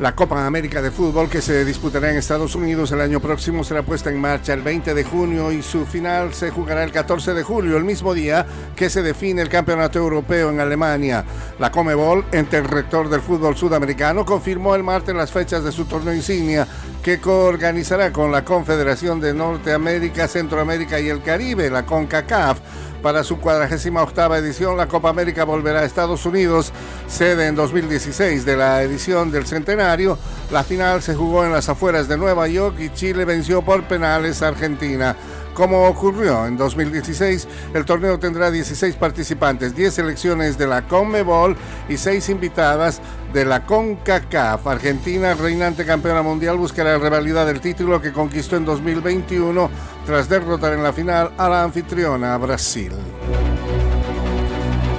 La 0.00 0.14
Copa 0.14 0.46
América 0.46 0.80
de 0.80 0.92
Fútbol 0.92 1.28
que 1.28 1.42
se 1.42 1.64
disputará 1.64 2.10
en 2.10 2.18
Estados 2.18 2.54
Unidos 2.54 2.92
el 2.92 3.00
año 3.00 3.18
próximo 3.18 3.64
será 3.64 3.82
puesta 3.82 4.10
en 4.10 4.20
marcha 4.20 4.52
el 4.52 4.62
20 4.62 4.94
de 4.94 5.02
junio 5.02 5.50
y 5.50 5.60
su 5.60 5.84
final 5.86 6.32
se 6.32 6.50
jugará 6.50 6.84
el 6.84 6.92
14 6.92 7.34
de 7.34 7.42
julio, 7.42 7.76
el 7.76 7.82
mismo 7.82 8.14
día 8.14 8.46
que 8.76 8.90
se 8.90 9.02
define 9.02 9.42
el 9.42 9.48
Campeonato 9.48 9.98
Europeo 9.98 10.50
en 10.50 10.60
Alemania. 10.60 11.24
La 11.58 11.72
Comebol, 11.72 12.24
ente 12.30 12.58
el 12.58 12.64
rector 12.64 13.08
del 13.08 13.22
fútbol 13.22 13.56
sudamericano, 13.56 14.24
confirmó 14.24 14.76
el 14.76 14.84
martes 14.84 15.16
las 15.16 15.32
fechas 15.32 15.64
de 15.64 15.72
su 15.72 15.84
torneo 15.86 16.14
insignia 16.14 16.68
que 17.08 17.20
coorganizará 17.20 18.12
con 18.12 18.30
la 18.30 18.44
Confederación 18.44 19.18
de 19.18 19.32
Norteamérica, 19.32 20.28
Centroamérica 20.28 21.00
y 21.00 21.08
el 21.08 21.22
Caribe, 21.22 21.70
la 21.70 21.86
CONCACAF 21.86 22.58
para 23.02 23.24
su 23.24 23.38
48 23.38 24.34
edición. 24.34 24.76
La 24.76 24.88
Copa 24.88 25.08
América 25.08 25.44
volverá 25.44 25.80
a 25.80 25.84
Estados 25.84 26.26
Unidos, 26.26 26.70
sede 27.06 27.46
en 27.46 27.54
2016 27.54 28.44
de 28.44 28.58
la 28.58 28.82
edición 28.82 29.30
del 29.30 29.46
centenario. 29.46 30.18
La 30.52 30.64
final 30.64 31.00
se 31.00 31.14
jugó 31.14 31.46
en 31.46 31.52
las 31.52 31.70
afueras 31.70 32.08
de 32.08 32.18
Nueva 32.18 32.46
York 32.46 32.76
y 32.78 32.90
Chile 32.90 33.24
venció 33.24 33.62
por 33.62 33.84
penales 33.84 34.42
a 34.42 34.48
Argentina. 34.48 35.16
Como 35.58 35.88
ocurrió 35.88 36.46
en 36.46 36.56
2016, 36.56 37.48
el 37.74 37.84
torneo 37.84 38.16
tendrá 38.20 38.48
16 38.48 38.94
participantes, 38.94 39.74
10 39.74 39.92
selecciones 39.92 40.56
de 40.56 40.68
la 40.68 40.86
CONMEBOL 40.86 41.56
y 41.88 41.96
6 41.96 42.28
invitadas 42.28 43.00
de 43.32 43.44
la 43.44 43.66
CONCACAF. 43.66 44.64
Argentina, 44.68 45.34
reinante 45.34 45.84
campeona 45.84 46.22
mundial, 46.22 46.58
buscará 46.58 46.92
la 46.92 47.02
rivalidad 47.02 47.44
del 47.44 47.60
título 47.60 48.00
que 48.00 48.12
conquistó 48.12 48.54
en 48.54 48.66
2021 48.66 49.68
tras 50.06 50.28
derrotar 50.28 50.74
en 50.74 50.84
la 50.84 50.92
final 50.92 51.32
a 51.36 51.48
la 51.48 51.64
anfitriona 51.64 52.36
Brasil. 52.36 52.92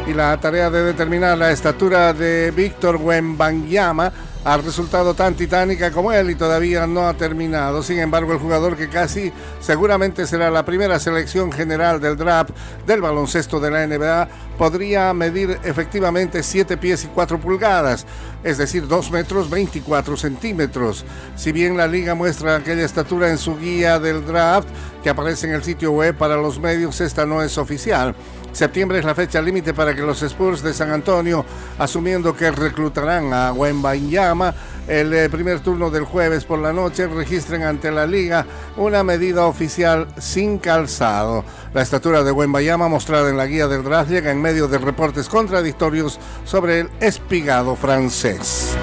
Y 0.07 0.13
la 0.13 0.37
tarea 0.41 0.69
de 0.69 0.83
determinar 0.83 1.37
la 1.37 1.51
estatura 1.51 2.11
de 2.11 2.51
Víctor 2.51 2.97
Wembanyama 2.97 4.11
ha 4.45 4.57
resultado 4.57 5.13
tan 5.13 5.35
titánica 5.35 5.91
como 5.91 6.11
él 6.13 6.29
y 6.29 6.35
todavía 6.35 6.87
no 6.87 7.07
ha 7.07 7.13
terminado. 7.13 7.83
Sin 7.83 7.99
embargo, 7.99 8.31
el 8.31 8.39
jugador 8.39 8.77
que 8.77 8.89
casi 8.89 9.33
seguramente 9.59 10.25
será 10.25 10.49
la 10.49 10.63
primera 10.65 10.99
selección 10.99 11.51
general 11.51 11.99
del 11.99 12.15
draft 12.15 12.51
del 12.87 13.01
baloncesto 13.01 13.59
de 13.59 13.71
la 13.71 13.85
NBA 13.85 14.29
podría 14.57 15.13
medir 15.13 15.57
efectivamente 15.63 16.43
7 16.43 16.77
pies 16.77 17.05
y 17.05 17.07
4 17.07 17.39
pulgadas, 17.39 18.05
es 18.43 18.57
decir, 18.57 18.87
2 18.87 19.11
metros 19.11 19.49
24 19.49 20.17
centímetros. 20.17 21.05
Si 21.35 21.51
bien 21.51 21.77
la 21.77 21.87
liga 21.87 22.15
muestra 22.15 22.57
aquella 22.57 22.85
estatura 22.85 23.29
en 23.29 23.37
su 23.37 23.57
guía 23.57 23.99
del 23.99 24.25
draft 24.25 24.67
que 25.03 25.09
aparece 25.09 25.47
en 25.47 25.53
el 25.53 25.63
sitio 25.63 25.91
web 25.91 26.15
para 26.15 26.35
los 26.35 26.59
medios, 26.59 26.99
esta 27.01 27.25
no 27.25 27.41
es 27.41 27.57
oficial. 27.57 28.15
Septiembre 28.51 28.99
es 28.99 29.05
la 29.05 29.15
fecha 29.15 29.41
límite 29.41 29.73
para 29.73 29.93
que 29.95 30.01
los 30.01 30.21
Spurs 30.21 30.61
de 30.61 30.73
San 30.73 30.91
Antonio, 30.91 31.45
asumiendo 31.77 32.35
que 32.35 32.51
reclutarán 32.51 33.33
a 33.33 33.53
Wembanyama 33.53 34.53
el 34.87 35.13
eh, 35.13 35.29
primer 35.29 35.59
turno 35.59 35.91
del 35.91 36.03
jueves 36.03 36.45
por 36.45 36.59
la 36.59 36.73
noche, 36.73 37.07
registren 37.07 37.63
ante 37.63 37.91
la 37.91 38.07
liga 38.07 38.45
una 38.75 39.03
medida 39.03 39.45
oficial 39.45 40.07
sin 40.17 40.57
calzado. 40.57 41.45
La 41.73 41.83
estatura 41.83 42.23
de 42.23 42.31
Wembanyama 42.31 42.87
mostrada 42.87 43.29
en 43.29 43.37
la 43.37 43.45
guía 43.45 43.67
del 43.67 43.83
draft 43.83 44.09
llega 44.09 44.31
en 44.31 44.41
medio 44.41 44.67
de 44.67 44.79
reportes 44.79 45.29
contradictorios 45.29 46.19
sobre 46.43 46.81
el 46.81 46.89
espigado 46.99 47.75
francés. 47.75 48.75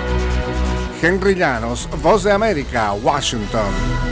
Henry 1.02 1.34
Llanos, 1.34 1.88
Voz 2.02 2.22
de 2.24 2.32
América, 2.32 2.92
Washington. 2.94 4.05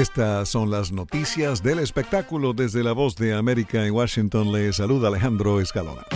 Estas 0.00 0.48
son 0.48 0.70
las 0.70 0.92
noticias 0.92 1.62
del 1.62 1.78
espectáculo 1.78 2.54
desde 2.54 2.82
la 2.82 2.92
voz 2.92 3.16
de 3.16 3.34
América 3.34 3.84
en 3.84 3.92
Washington. 3.92 4.50
Le 4.50 4.72
saluda 4.72 5.08
Alejandro 5.08 5.60
Escalona. 5.60 6.06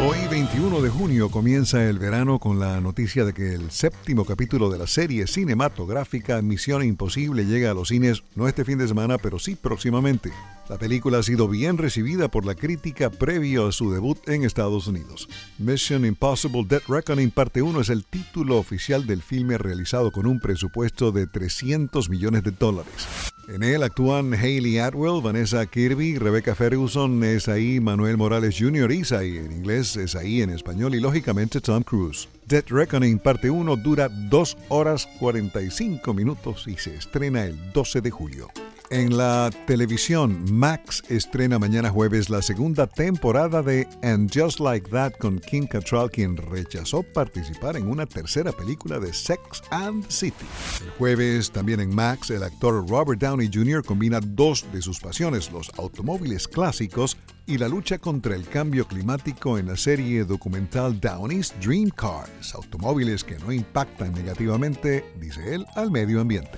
Hoy 0.00 0.28
21 0.30 0.80
de 0.80 0.90
junio 0.90 1.28
comienza 1.28 1.84
el 1.84 1.98
verano 1.98 2.38
con 2.38 2.60
la 2.60 2.80
noticia 2.80 3.24
de 3.24 3.34
que 3.34 3.54
el 3.54 3.72
séptimo 3.72 4.24
capítulo 4.24 4.70
de 4.70 4.78
la 4.78 4.86
serie 4.86 5.26
cinematográfica 5.26 6.40
Misión 6.40 6.84
Imposible 6.84 7.44
llega 7.44 7.72
a 7.72 7.74
los 7.74 7.88
cines 7.88 8.22
no 8.36 8.46
este 8.46 8.64
fin 8.64 8.78
de 8.78 8.86
semana, 8.86 9.18
pero 9.18 9.40
sí 9.40 9.56
próximamente. 9.56 10.30
La 10.68 10.78
película 10.78 11.18
ha 11.18 11.22
sido 11.24 11.48
bien 11.48 11.78
recibida 11.78 12.28
por 12.28 12.46
la 12.46 12.54
crítica 12.54 13.10
previo 13.10 13.66
a 13.66 13.72
su 13.72 13.90
debut 13.90 14.18
en 14.28 14.44
Estados 14.44 14.86
Unidos. 14.86 15.28
Mission 15.58 16.04
Impossible 16.04 16.64
Dead 16.64 16.82
Reckoning 16.86 17.32
Parte 17.32 17.60
1 17.60 17.80
es 17.80 17.88
el 17.88 18.04
título 18.04 18.58
oficial 18.58 19.04
del 19.04 19.20
filme 19.20 19.58
realizado 19.58 20.12
con 20.12 20.26
un 20.26 20.38
presupuesto 20.38 21.10
de 21.10 21.26
300 21.26 22.08
millones 22.08 22.44
de 22.44 22.52
dólares. 22.52 23.34
En 23.48 23.62
él 23.62 23.82
actúan 23.82 24.34
Hayley 24.34 24.78
Atwell, 24.78 25.22
Vanessa 25.22 25.64
Kirby, 25.64 26.18
Rebecca 26.18 26.54
Ferguson, 26.54 27.24
Esaí 27.24 27.80
Manuel 27.80 28.18
Morales 28.18 28.56
Jr., 28.58 28.92
Isaí 28.92 29.38
en 29.38 29.52
inglés, 29.52 29.96
Esaí 29.96 30.42
en 30.42 30.50
español 30.50 30.94
y 30.94 31.00
lógicamente 31.00 31.62
Tom 31.62 31.82
Cruise. 31.82 32.28
Dead 32.46 32.64
Reckoning 32.68 33.18
parte 33.18 33.48
1 33.48 33.76
dura 33.76 34.10
2 34.10 34.56
horas 34.68 35.08
45 35.18 36.12
minutos 36.12 36.66
y 36.66 36.76
se 36.76 36.94
estrena 36.94 37.46
el 37.46 37.72
12 37.72 38.02
de 38.02 38.10
julio. 38.10 38.48
En 38.90 39.18
la 39.18 39.50
televisión, 39.66 40.46
Max 40.50 41.02
estrena 41.10 41.58
mañana 41.58 41.90
jueves 41.90 42.30
la 42.30 42.40
segunda 42.40 42.86
temporada 42.86 43.62
de 43.62 43.86
And 44.02 44.30
Just 44.32 44.60
Like 44.60 44.88
That 44.88 45.12
con 45.18 45.40
Kim 45.40 45.66
Cattrall, 45.66 46.10
quien 46.10 46.38
rechazó 46.38 47.02
participar 47.02 47.76
en 47.76 47.86
una 47.86 48.06
tercera 48.06 48.50
película 48.50 48.98
de 48.98 49.12
Sex 49.12 49.62
and 49.70 50.08
City. 50.08 50.46
El 50.82 50.90
jueves, 50.92 51.50
también 51.50 51.80
en 51.80 51.94
Max, 51.94 52.30
el 52.30 52.42
actor 52.42 52.88
Robert 52.88 53.20
Downey 53.20 53.50
Jr. 53.52 53.84
combina 53.84 54.20
dos 54.22 54.64
de 54.72 54.80
sus 54.80 55.00
pasiones, 55.00 55.52
los 55.52 55.70
automóviles 55.76 56.48
clásicos 56.48 57.18
y 57.44 57.58
la 57.58 57.68
lucha 57.68 57.98
contra 57.98 58.34
el 58.34 58.48
cambio 58.48 58.86
climático 58.88 59.58
en 59.58 59.66
la 59.66 59.76
serie 59.76 60.24
documental 60.24 60.98
Downey's 60.98 61.52
Dream 61.60 61.90
Cars, 61.90 62.54
automóviles 62.54 63.22
que 63.22 63.38
no 63.38 63.52
impactan 63.52 64.14
negativamente, 64.14 65.04
dice 65.20 65.54
él, 65.54 65.66
al 65.76 65.90
medio 65.90 66.22
ambiente. 66.22 66.56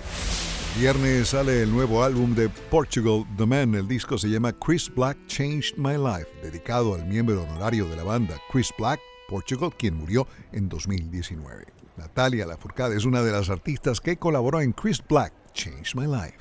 Viernes 0.78 1.28
sale 1.28 1.62
el 1.62 1.70
nuevo 1.70 2.02
álbum 2.04 2.34
de 2.34 2.48
Portugal 2.48 3.26
The 3.36 3.44
Man. 3.44 3.74
El 3.74 3.88
disco 3.88 4.16
se 4.16 4.28
llama 4.28 4.52
Chris 4.52 4.90
Black 4.94 5.18
Changed 5.26 5.76
My 5.76 5.94
Life, 5.98 6.28
dedicado 6.42 6.94
al 6.94 7.04
miembro 7.04 7.42
honorario 7.42 7.86
de 7.86 7.96
la 7.96 8.04
banda, 8.04 8.36
Chris 8.50 8.72
Black, 8.78 9.00
Portugal, 9.28 9.72
quien 9.76 9.96
murió 9.96 10.26
en 10.52 10.68
2019. 10.68 11.66
Natalia 11.96 12.46
Lafourcade 12.46 12.96
es 12.96 13.04
una 13.04 13.22
de 13.22 13.32
las 13.32 13.50
artistas 13.50 14.00
que 14.00 14.16
colaboró 14.16 14.60
en 14.60 14.72
Chris 14.72 15.02
Black 15.06 15.34
Changed 15.52 15.94
My 15.96 16.06
Life. 16.06 16.38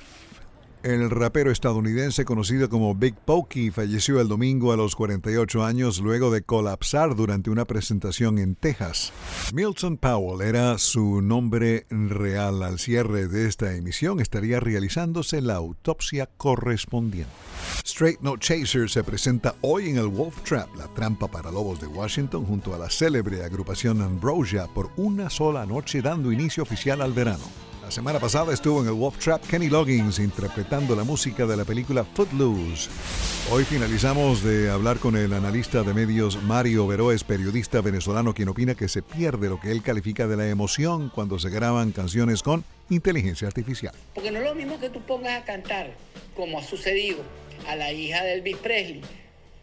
El 0.82 1.10
rapero 1.10 1.50
estadounidense 1.50 2.24
conocido 2.24 2.70
como 2.70 2.94
Big 2.94 3.14
Pokey 3.14 3.70
falleció 3.70 4.18
el 4.18 4.28
domingo 4.28 4.72
a 4.72 4.78
los 4.78 4.96
48 4.96 5.62
años 5.62 6.00
luego 6.00 6.30
de 6.30 6.40
colapsar 6.40 7.14
durante 7.14 7.50
una 7.50 7.66
presentación 7.66 8.38
en 8.38 8.54
Texas. 8.54 9.12
Milton 9.52 9.98
Powell 9.98 10.40
era 10.40 10.78
su 10.78 11.20
nombre 11.20 11.86
real. 11.90 12.62
Al 12.62 12.78
cierre 12.78 13.28
de 13.28 13.46
esta 13.46 13.76
emisión 13.76 14.20
estaría 14.20 14.58
realizándose 14.58 15.42
la 15.42 15.56
autopsia 15.56 16.30
correspondiente. 16.38 17.30
Straight 17.84 18.20
No 18.20 18.38
Chaser 18.38 18.88
se 18.88 19.04
presenta 19.04 19.56
hoy 19.60 19.90
en 19.90 19.98
el 19.98 20.06
Wolf 20.06 20.42
Trap, 20.44 20.74
la 20.76 20.86
trampa 20.94 21.28
para 21.28 21.50
lobos 21.50 21.78
de 21.82 21.88
Washington, 21.88 22.46
junto 22.46 22.74
a 22.74 22.78
la 22.78 22.88
célebre 22.88 23.44
agrupación 23.44 24.00
Ambrosia 24.00 24.66
por 24.66 24.88
una 24.96 25.28
sola 25.28 25.66
noche 25.66 26.00
dando 26.00 26.32
inicio 26.32 26.62
oficial 26.62 27.02
al 27.02 27.12
verano. 27.12 27.69
La 27.90 27.94
semana 27.94 28.20
pasada 28.20 28.54
estuvo 28.54 28.82
en 28.82 28.86
el 28.86 28.92
Wolf 28.92 29.18
Trap 29.18 29.44
Kenny 29.48 29.68
Loggins 29.68 30.20
interpretando 30.20 30.94
la 30.94 31.02
música 31.02 31.44
de 31.44 31.56
la 31.56 31.64
película 31.64 32.04
Footloose. 32.04 32.88
Hoy 33.50 33.64
finalizamos 33.64 34.44
de 34.44 34.70
hablar 34.70 35.00
con 35.00 35.16
el 35.16 35.32
analista 35.32 35.82
de 35.82 35.92
medios 35.92 36.40
Mario 36.40 36.86
Veroes, 36.86 37.24
periodista 37.24 37.80
venezolano, 37.80 38.32
quien 38.32 38.48
opina 38.48 38.76
que 38.76 38.86
se 38.86 39.02
pierde 39.02 39.48
lo 39.48 39.58
que 39.58 39.72
él 39.72 39.82
califica 39.82 40.28
de 40.28 40.36
la 40.36 40.48
emoción 40.48 41.10
cuando 41.12 41.40
se 41.40 41.50
graban 41.50 41.90
canciones 41.90 42.44
con 42.44 42.62
inteligencia 42.90 43.48
artificial. 43.48 43.92
Porque 44.14 44.30
no 44.30 44.38
es 44.38 44.44
lo 44.44 44.54
mismo 44.54 44.78
que 44.78 44.88
tú 44.88 45.00
pongas 45.00 45.42
a 45.42 45.44
cantar, 45.44 45.92
como 46.36 46.60
ha 46.60 46.62
sucedido 46.62 47.24
a 47.66 47.74
la 47.74 47.92
hija 47.92 48.22
de 48.22 48.34
Elvis 48.34 48.58
Presley, 48.58 49.02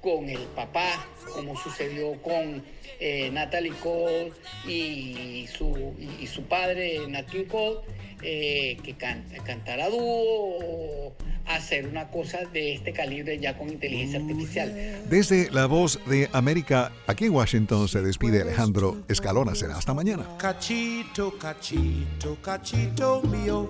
con 0.08 0.30
el 0.30 0.40
papá, 0.56 1.06
como 1.34 1.58
sucedió 1.58 2.14
con 2.22 2.64
eh, 3.00 3.30
Natalie 3.30 3.74
Cole 3.84 4.32
y 4.66 5.46
su, 5.52 5.94
y, 6.00 6.24
y 6.24 6.28
su 6.28 6.44
padre, 6.44 7.06
Nat 7.10 7.30
King 7.30 7.44
Cole, 7.44 7.80
eh, 8.22 8.78
que 8.84 8.94
can, 8.94 9.26
cantara 9.46 9.90
dúo 9.90 11.14
hacer 11.46 11.88
una 11.88 12.10
cosa 12.10 12.40
de 12.54 12.76
este 12.76 12.94
calibre 12.94 13.38
ya 13.38 13.58
con 13.58 13.70
inteligencia 13.70 14.20
artificial. 14.20 14.74
Desde 15.10 15.52
la 15.52 15.66
voz 15.66 16.00
de 16.06 16.30
América, 16.32 16.94
aquí 17.06 17.26
en 17.26 17.32
Washington 17.34 17.90
se 17.90 18.02
despide 18.02 18.42
Alejandro 18.42 19.04
Escalona. 19.10 19.56
Será 19.56 19.78
hasta 19.78 19.94
mañana. 19.94 20.26
Cachito, 20.38 21.38
cachito, 21.38 22.38
cachito 22.42 23.22
mío, 23.24 23.70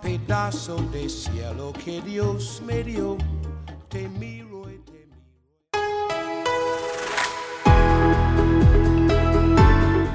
pedazo 0.00 0.76
de 0.92 1.08
cielo 1.08 1.72
que 1.84 2.00
Dios 2.02 2.62
me 2.64 2.84
dio, 2.84 3.16
te 3.88 4.08
miro. 4.08 4.45